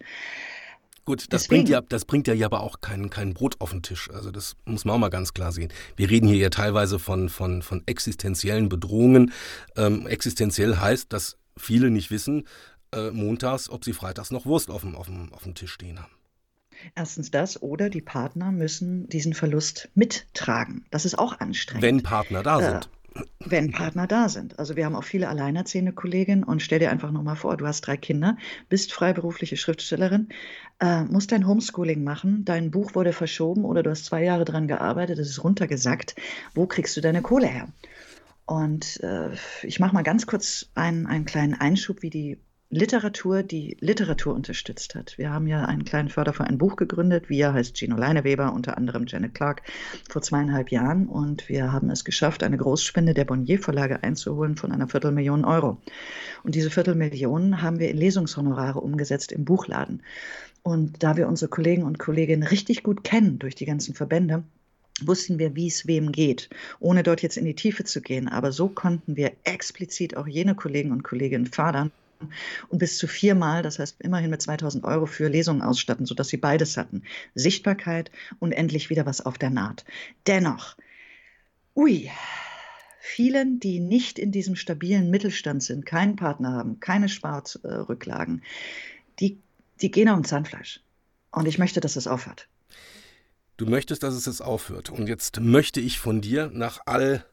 Gut, 1.04 1.26
das 1.34 1.48
bringt, 1.48 1.68
ja, 1.68 1.82
das 1.82 2.06
bringt 2.06 2.26
ja 2.28 2.46
aber 2.46 2.60
auch 2.60 2.80
kein, 2.80 3.10
kein 3.10 3.34
Brot 3.34 3.56
auf 3.60 3.72
den 3.72 3.82
Tisch. 3.82 4.10
Also 4.10 4.30
das 4.30 4.56
muss 4.64 4.86
man 4.86 4.94
auch 4.94 4.98
mal 4.98 5.10
ganz 5.10 5.34
klar 5.34 5.52
sehen. 5.52 5.70
Wir 5.96 6.08
reden 6.08 6.26
hier 6.26 6.38
ja 6.38 6.48
teilweise 6.48 6.98
von, 6.98 7.28
von, 7.28 7.60
von 7.60 7.82
existenziellen 7.84 8.70
Bedrohungen. 8.70 9.30
Ähm, 9.76 10.06
existenziell 10.06 10.78
heißt, 10.78 11.12
dass 11.12 11.36
viele 11.58 11.90
nicht 11.90 12.10
wissen, 12.10 12.46
äh, 12.92 13.10
montags, 13.10 13.68
ob 13.68 13.84
sie 13.84 13.92
freitags 13.92 14.30
noch 14.30 14.46
Wurst 14.46 14.70
auf 14.70 14.80
dem, 14.80 14.96
auf, 14.96 15.06
dem, 15.06 15.30
auf 15.34 15.42
dem 15.42 15.54
Tisch 15.54 15.72
stehen 15.72 16.00
haben. 16.00 16.12
Erstens 16.94 17.30
das 17.30 17.60
oder 17.62 17.90
die 17.90 18.00
Partner 18.00 18.50
müssen 18.50 19.06
diesen 19.10 19.34
Verlust 19.34 19.90
mittragen. 19.94 20.86
Das 20.90 21.04
ist 21.04 21.18
auch 21.18 21.38
anstrengend. 21.38 21.82
Wenn 21.82 22.02
Partner 22.02 22.42
da 22.42 22.60
äh, 22.60 22.64
sind 22.64 22.88
wenn 23.44 23.70
Partner 23.70 24.06
da 24.06 24.28
sind. 24.28 24.58
Also 24.58 24.76
wir 24.76 24.84
haben 24.84 24.96
auch 24.96 25.04
viele 25.04 25.28
alleinerziehende 25.28 25.92
Kolleginnen 25.92 26.44
und 26.44 26.62
stell 26.62 26.78
dir 26.78 26.90
einfach 26.90 27.12
nochmal 27.12 27.36
vor, 27.36 27.56
du 27.56 27.66
hast 27.66 27.82
drei 27.82 27.96
Kinder, 27.96 28.36
bist 28.68 28.92
freiberufliche 28.92 29.56
Schriftstellerin, 29.56 30.30
äh, 30.80 31.04
musst 31.04 31.30
dein 31.32 31.46
Homeschooling 31.46 32.02
machen, 32.02 32.44
dein 32.44 32.70
Buch 32.70 32.94
wurde 32.94 33.12
verschoben 33.12 33.64
oder 33.64 33.82
du 33.82 33.90
hast 33.90 34.06
zwei 34.06 34.24
Jahre 34.24 34.44
dran 34.44 34.66
gearbeitet, 34.66 35.18
es 35.18 35.28
ist 35.28 35.44
runtergesackt. 35.44 36.16
Wo 36.54 36.66
kriegst 36.66 36.96
du 36.96 37.00
deine 37.00 37.22
Kohle 37.22 37.46
her? 37.46 37.68
Und 38.46 39.00
äh, 39.02 39.30
ich 39.62 39.80
mache 39.80 39.94
mal 39.94 40.02
ganz 40.02 40.26
kurz 40.26 40.70
einen, 40.74 41.06
einen 41.06 41.24
kleinen 41.24 41.54
Einschub, 41.54 42.02
wie 42.02 42.10
die 42.10 42.38
Literatur, 42.74 43.44
die 43.44 43.76
Literatur 43.78 44.34
unterstützt 44.34 44.96
hat. 44.96 45.16
Wir 45.16 45.30
haben 45.30 45.46
ja 45.46 45.64
einen 45.64 45.84
kleinen 45.84 46.08
Förderverein 46.08 46.58
Buch 46.58 46.74
gegründet. 46.74 47.28
Wir 47.28 47.52
heißt 47.52 47.76
Gino 47.76 47.96
Leineweber, 47.96 48.52
unter 48.52 48.76
anderem 48.76 49.06
Janet 49.06 49.32
Clark, 49.32 49.62
vor 50.10 50.22
zweieinhalb 50.22 50.72
Jahren. 50.72 51.06
Und 51.06 51.48
wir 51.48 51.70
haben 51.70 51.88
es 51.88 52.04
geschafft, 52.04 52.42
eine 52.42 52.56
Großspende 52.56 53.14
der 53.14 53.26
Bonnier 53.26 53.60
Verlage 53.60 54.02
einzuholen 54.02 54.56
von 54.56 54.72
einer 54.72 54.88
Viertelmillion 54.88 55.44
Euro. 55.44 55.80
Und 56.42 56.56
diese 56.56 56.68
Viertelmillion 56.68 57.62
haben 57.62 57.78
wir 57.78 57.90
in 57.90 57.96
Lesungshonorare 57.96 58.80
umgesetzt 58.80 59.30
im 59.30 59.44
Buchladen. 59.44 60.02
Und 60.64 61.00
da 61.04 61.16
wir 61.16 61.28
unsere 61.28 61.50
Kollegen 61.50 61.84
und 61.84 62.00
Kolleginnen 62.00 62.42
richtig 62.42 62.82
gut 62.82 63.04
kennen 63.04 63.38
durch 63.38 63.54
die 63.54 63.66
ganzen 63.66 63.94
Verbände, 63.94 64.42
wussten 65.00 65.38
wir, 65.38 65.54
wie 65.54 65.68
es 65.68 65.86
wem 65.86 66.10
geht, 66.10 66.50
ohne 66.80 67.04
dort 67.04 67.22
jetzt 67.22 67.36
in 67.36 67.44
die 67.44 67.54
Tiefe 67.54 67.84
zu 67.84 68.00
gehen. 68.00 68.26
Aber 68.26 68.50
so 68.50 68.66
konnten 68.66 69.14
wir 69.16 69.30
explizit 69.44 70.16
auch 70.16 70.26
jene 70.26 70.56
Kollegen 70.56 70.90
und 70.90 71.04
Kolleginnen 71.04 71.46
fördern, 71.46 71.92
und 72.68 72.78
bis 72.78 72.98
zu 72.98 73.06
viermal, 73.06 73.62
das 73.62 73.78
heißt 73.78 74.00
immerhin 74.00 74.30
mit 74.30 74.42
2000 74.42 74.84
Euro 74.84 75.06
für 75.06 75.28
Lesungen 75.28 75.62
ausstatten, 75.62 76.06
sodass 76.06 76.28
sie 76.28 76.36
beides 76.36 76.76
hatten. 76.76 77.02
Sichtbarkeit 77.34 78.10
und 78.38 78.52
endlich 78.52 78.90
wieder 78.90 79.06
was 79.06 79.24
auf 79.24 79.38
der 79.38 79.50
Naht. 79.50 79.84
Dennoch, 80.26 80.76
ui, 81.74 82.10
vielen, 83.00 83.60
die 83.60 83.80
nicht 83.80 84.18
in 84.18 84.32
diesem 84.32 84.56
stabilen 84.56 85.10
Mittelstand 85.10 85.62
sind, 85.62 85.86
keinen 85.86 86.16
Partner 86.16 86.52
haben, 86.52 86.80
keine 86.80 87.08
Sparrücklagen, 87.08 88.42
die, 89.20 89.38
die 89.80 89.90
gehen 89.90 90.08
auf 90.08 90.16
dem 90.16 90.24
Zahnfleisch. 90.24 90.80
Und 91.30 91.46
ich 91.46 91.58
möchte, 91.58 91.80
dass 91.80 91.96
es 91.96 92.06
aufhört. 92.06 92.48
Du 93.56 93.66
möchtest, 93.66 94.02
dass 94.02 94.14
es 94.14 94.26
jetzt 94.26 94.40
aufhört. 94.40 94.90
Und 94.90 95.08
jetzt 95.08 95.40
möchte 95.40 95.80
ich 95.80 95.98
von 95.98 96.20
dir 96.20 96.50
nach 96.52 96.80
all 96.86 97.24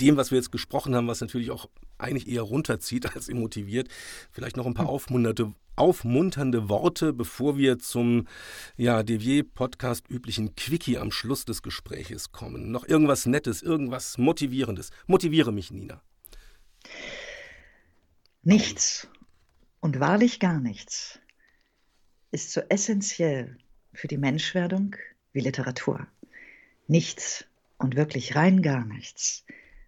dem, 0.00 0.16
was 0.16 0.30
wir 0.30 0.38
jetzt 0.38 0.52
gesprochen 0.52 0.94
haben, 0.94 1.08
was 1.08 1.20
natürlich 1.20 1.50
auch 1.50 1.68
eigentlich 1.98 2.28
eher 2.28 2.42
runterzieht 2.42 3.14
als 3.14 3.28
ihn 3.28 3.40
motiviert. 3.40 3.88
Vielleicht 4.30 4.56
noch 4.56 4.66
ein 4.66 4.74
paar 4.74 4.88
aufmunternde, 4.88 5.54
aufmunternde 5.76 6.68
Worte, 6.68 7.12
bevor 7.12 7.56
wir 7.56 7.78
zum 7.78 8.26
ja, 8.76 9.02
Devier-Podcast 9.02 10.08
üblichen 10.08 10.54
Quickie 10.56 10.98
am 10.98 11.10
Schluss 11.10 11.44
des 11.44 11.62
Gespräches 11.62 12.32
kommen. 12.32 12.70
Noch 12.70 12.86
irgendwas 12.86 13.26
Nettes, 13.26 13.62
irgendwas 13.62 14.18
Motivierendes. 14.18 14.90
Motiviere 15.06 15.52
mich, 15.52 15.70
Nina. 15.70 16.02
Nichts 18.42 19.08
und 19.80 20.00
wahrlich 20.00 20.40
gar 20.40 20.60
nichts 20.60 21.18
ist 22.30 22.52
so 22.52 22.60
essentiell 22.68 23.58
für 23.92 24.08
die 24.08 24.18
Menschwerdung 24.18 24.96
wie 25.32 25.40
Literatur. 25.40 26.06
Nichts 26.86 27.44
und 27.78 27.96
wirklich 27.96 28.34
rein 28.34 28.62
gar 28.62 28.84
nichts 28.84 29.44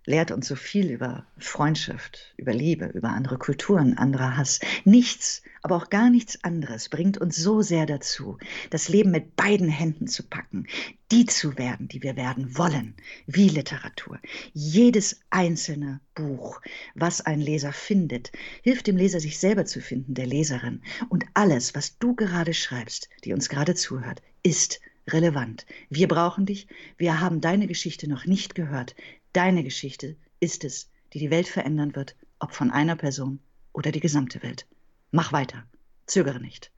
lehrt 0.07 0.31
uns 0.31 0.49
so 0.49 0.57
viel 0.57 0.91
über 0.91 1.27
Freundschaft, 1.39 2.35
über 2.37 2.53
Liebe, 2.53 2.87
über 2.87 3.11
andere 3.11 3.39
Kulturen, 3.39 3.97
anderer 3.99 4.37
Hass. 4.37 4.61
Nichts, 4.85 5.43
aber 5.63 5.77
auch 5.77 5.91
gar 5.91 6.11
nichts 6.11 6.43
anderes 6.43 6.89
bringt 6.89 7.19
uns 7.19 7.37
so 7.37 7.63
sehr 7.63 7.87
dazu, 7.87 8.39
das 8.71 8.89
Leben 8.89 9.11
mit 9.11 9.37
beiden 9.37 9.69
Händen 9.69 10.07
zu 10.07 10.23
packen, 10.23 10.67
die 11.13 11.27
zu 11.27 11.59
werden, 11.59 11.89
die 11.89 12.03
wir 12.03 12.17
werden 12.17 12.57
wollen, 12.57 12.95
wie 13.27 13.49
Literatur. 13.49 14.19
Jedes 14.53 15.21
einzelne 15.31 16.01
Buch, 16.15 16.61
was 16.95 17.21
ein 17.21 17.41
Leser 17.41 17.73
findet, 17.73 18.33
hilft 18.63 18.87
dem 18.87 18.97
Leser, 18.97 19.21
sich 19.21 19.39
selber 19.39 19.65
zu 19.65 19.81
finden, 19.81 20.15
der 20.15 20.27
Leserin. 20.27 20.83
Und 21.09 21.25
alles, 21.35 21.75
was 21.75 21.99
du 21.99 22.15
gerade 22.15 22.55
schreibst, 22.55 23.09
die 23.25 23.33
uns 23.33 23.49
gerade 23.49 23.75
zuhört, 23.75 24.23
ist 24.43 24.81
relevant. 25.09 25.67
Wir 25.89 26.09
brauchen 26.09 26.47
dich. 26.47 26.69
Wir 26.97 27.21
haben 27.21 27.41
deine 27.41 27.67
Geschichte 27.67 28.09
noch 28.09 28.27
nicht 28.27 28.55
gehört. 28.55 28.95
Deine 29.33 29.63
Geschichte 29.63 30.17
ist 30.41 30.65
es, 30.65 30.91
die 31.13 31.19
die 31.19 31.31
Welt 31.31 31.49
verändern 31.49 31.95
wird, 31.95 32.17
ob 32.39 32.55
von 32.55 32.71
einer 32.71 32.97
Person 32.97 33.41
oder 33.73 33.93
die 33.93 34.01
gesamte 34.01 34.43
Welt. 34.43 34.67
Mach 35.11 35.33
weiter. 35.33 35.65
Zögere 36.07 36.41
nicht. 36.41 36.73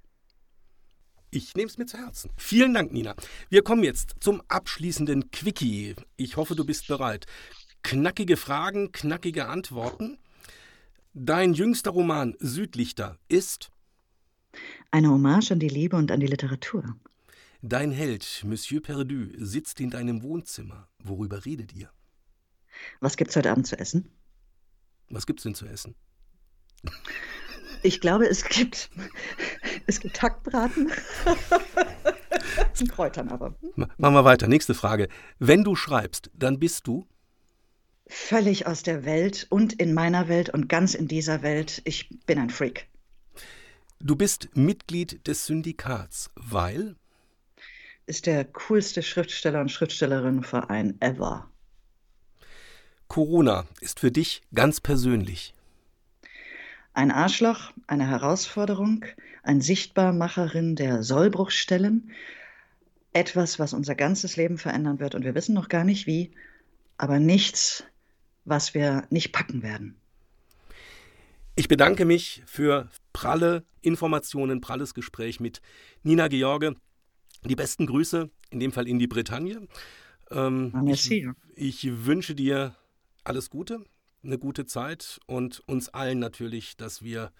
Ich 1.31 1.55
nehme 1.55 1.69
es 1.69 1.79
mir 1.79 1.87
zu 1.87 1.97
Herzen. 1.97 2.31
Vielen 2.37 2.75
Dank, 2.75 2.93
Nina. 2.93 3.15
Wir 3.49 3.63
kommen 3.63 3.85
jetzt 3.85 4.17
zum 4.21 4.43
abschließenden 4.49 5.31
Quickie. 5.31 5.95
Ich 6.17 6.37
hoffe, 6.37 6.55
du 6.55 6.65
bist 6.67 6.89
bereit. 6.89 7.27
Knackige 7.83 8.37
Fragen, 8.37 8.93
knackige 8.93 9.49
Antworten. 9.49 10.19
Dein 11.15 11.55
jüngster 11.55 11.91
Roman 11.91 12.35
Südlichter 12.39 13.19
ist 13.29 13.71
eine 14.91 15.09
Hommage 15.09 15.53
an 15.53 15.59
die 15.59 15.69
Liebe 15.69 15.97
und 15.97 16.11
an 16.11 16.21
die 16.21 16.27
Literatur. 16.27 16.97
Dein 17.63 17.93
Held, 17.93 18.43
Monsieur 18.45 18.83
Perdu, 18.83 19.29
sitzt 19.39 19.81
in 19.81 19.89
deinem 19.89 20.23
Wohnzimmer. 20.23 20.89
Worüber 20.99 21.45
redet 21.47 21.73
ihr? 21.73 21.91
Was 23.01 23.17
gibt's 23.17 23.37
heute 23.37 23.51
Abend 23.51 23.67
zu 23.67 23.79
essen? 23.79 24.11
Was 25.11 25.27
gibt's 25.27 25.43
denn 25.43 25.55
zu 25.55 25.67
essen? 25.67 25.95
Ich 27.83 28.01
glaube, 28.01 28.27
es 28.27 28.45
gibt, 28.45 28.91
es 29.87 30.01
gibt 30.01 30.23
Hackbraten. 30.23 30.91
Zum 32.75 32.89
Kräutern 32.89 33.29
aber. 33.29 33.57
Machen 33.77 34.15
wir 34.15 34.25
weiter. 34.25 34.47
Nächste 34.47 34.75
Frage. 34.75 35.09
Wenn 35.39 35.65
du 35.65 35.75
schreibst, 35.75 36.31
dann 36.35 36.59
bist 36.59 36.87
du? 36.87 37.07
Völlig 38.07 38.67
aus 38.67 38.83
der 38.83 39.05
Welt 39.05 39.47
und 39.51 39.73
in 39.75 39.95
meiner 39.95 40.29
Welt 40.29 40.51
und 40.51 40.69
ganz 40.69 40.95
in 40.95 41.09
dieser 41.09 41.43
Welt. 41.43 41.83
Ich 41.85 42.09
bin 42.27 42.39
ein 42.39 42.51
Freak. 42.51 42.89
Du 44.01 44.17
bist 44.17 44.49
Mitglied 44.55 45.27
des 45.27 45.47
Syndikats, 45.47 46.31
weil? 46.35 46.97
Ist 48.07 48.27
der 48.27 48.45
coolste 48.45 49.03
Schriftsteller- 49.03 49.61
und 49.61 49.71
Schriftstellerinnenverein 49.71 51.01
ever. 51.01 51.52
Corona 53.13 53.67
ist 53.83 54.01
für 54.01 54.11
dich 54.11 54.41
ganz 54.55 54.81
persönlich. 54.81 55.53
Ein 56.95 57.11
Arschloch, 57.11 57.71
eine 57.87 58.09
Herausforderung, 58.09 59.05
ein 59.43 59.61
Sichtbarmacherin 59.61 60.77
der 60.77 61.03
Sollbruchstellen, 61.03 62.11
etwas, 63.13 63.59
was 63.59 63.75
unser 63.75 63.95
ganzes 63.97 64.37
Leben 64.37 64.57
verändern 64.57 64.99
wird 64.99 65.15
und 65.15 65.25
wir 65.25 65.35
wissen 65.35 65.55
noch 65.55 65.69
gar 65.69 65.85
nicht 65.85 66.07
wie, 66.07 66.31
aber 66.97 67.19
nichts, 67.19 67.85
was 68.47 68.73
wir 68.73 69.07
nicht 69.11 69.31
packen 69.31 69.63
werden. 69.63 69.95
Ich 71.55 71.69
bedanke 71.69 72.07
mich 72.07 72.43
für 72.47 72.89
pralle 73.13 73.67
Informationen, 73.83 74.63
pralles 74.63 74.95
Gespräch 74.95 75.39
mit 75.39 75.61
Nina 76.03 76.29
George. 76.29 76.77
Die 77.45 77.57
besten 77.57 77.85
Grüße, 77.85 78.31
in 78.49 78.59
dem 78.59 78.73
Fall 78.73 78.89
in 78.89 78.99
die 78.99 79.07
Bretagne. 79.07 79.69
Ähm, 80.31 80.73
ich, 80.87 81.27
ich 81.55 82.07
wünsche 82.07 82.35
dir 82.35 82.75
alles 83.25 83.51
Gute 83.51 83.85
eine 84.25 84.39
gute 84.39 84.67
Zeit 84.67 85.21
und 85.27 85.61
uns 85.67 85.89
allen 85.89 86.19
natürlich, 86.19 86.77
dass 86.77 87.03
wir 87.03 87.33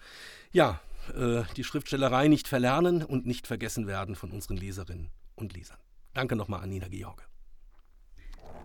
ja 0.51 0.81
äh, 1.15 1.43
die 1.55 1.63
Schriftstellerei 1.63 2.27
nicht 2.27 2.47
verlernen 2.47 3.03
und 3.03 3.25
nicht 3.25 3.47
vergessen 3.47 3.87
werden 3.87 4.15
von 4.15 4.31
unseren 4.31 4.57
Leserinnen 4.57 5.09
und 5.35 5.53
Lesern. 5.53 5.77
Danke 6.13 6.35
nochmal 6.35 6.61
an 6.61 6.69
Nina 6.69 6.87
George. 6.87 7.23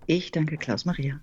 Ich 0.06 0.30
danke 0.30 0.56
Klaus 0.56 0.84
Maria. 0.84 1.20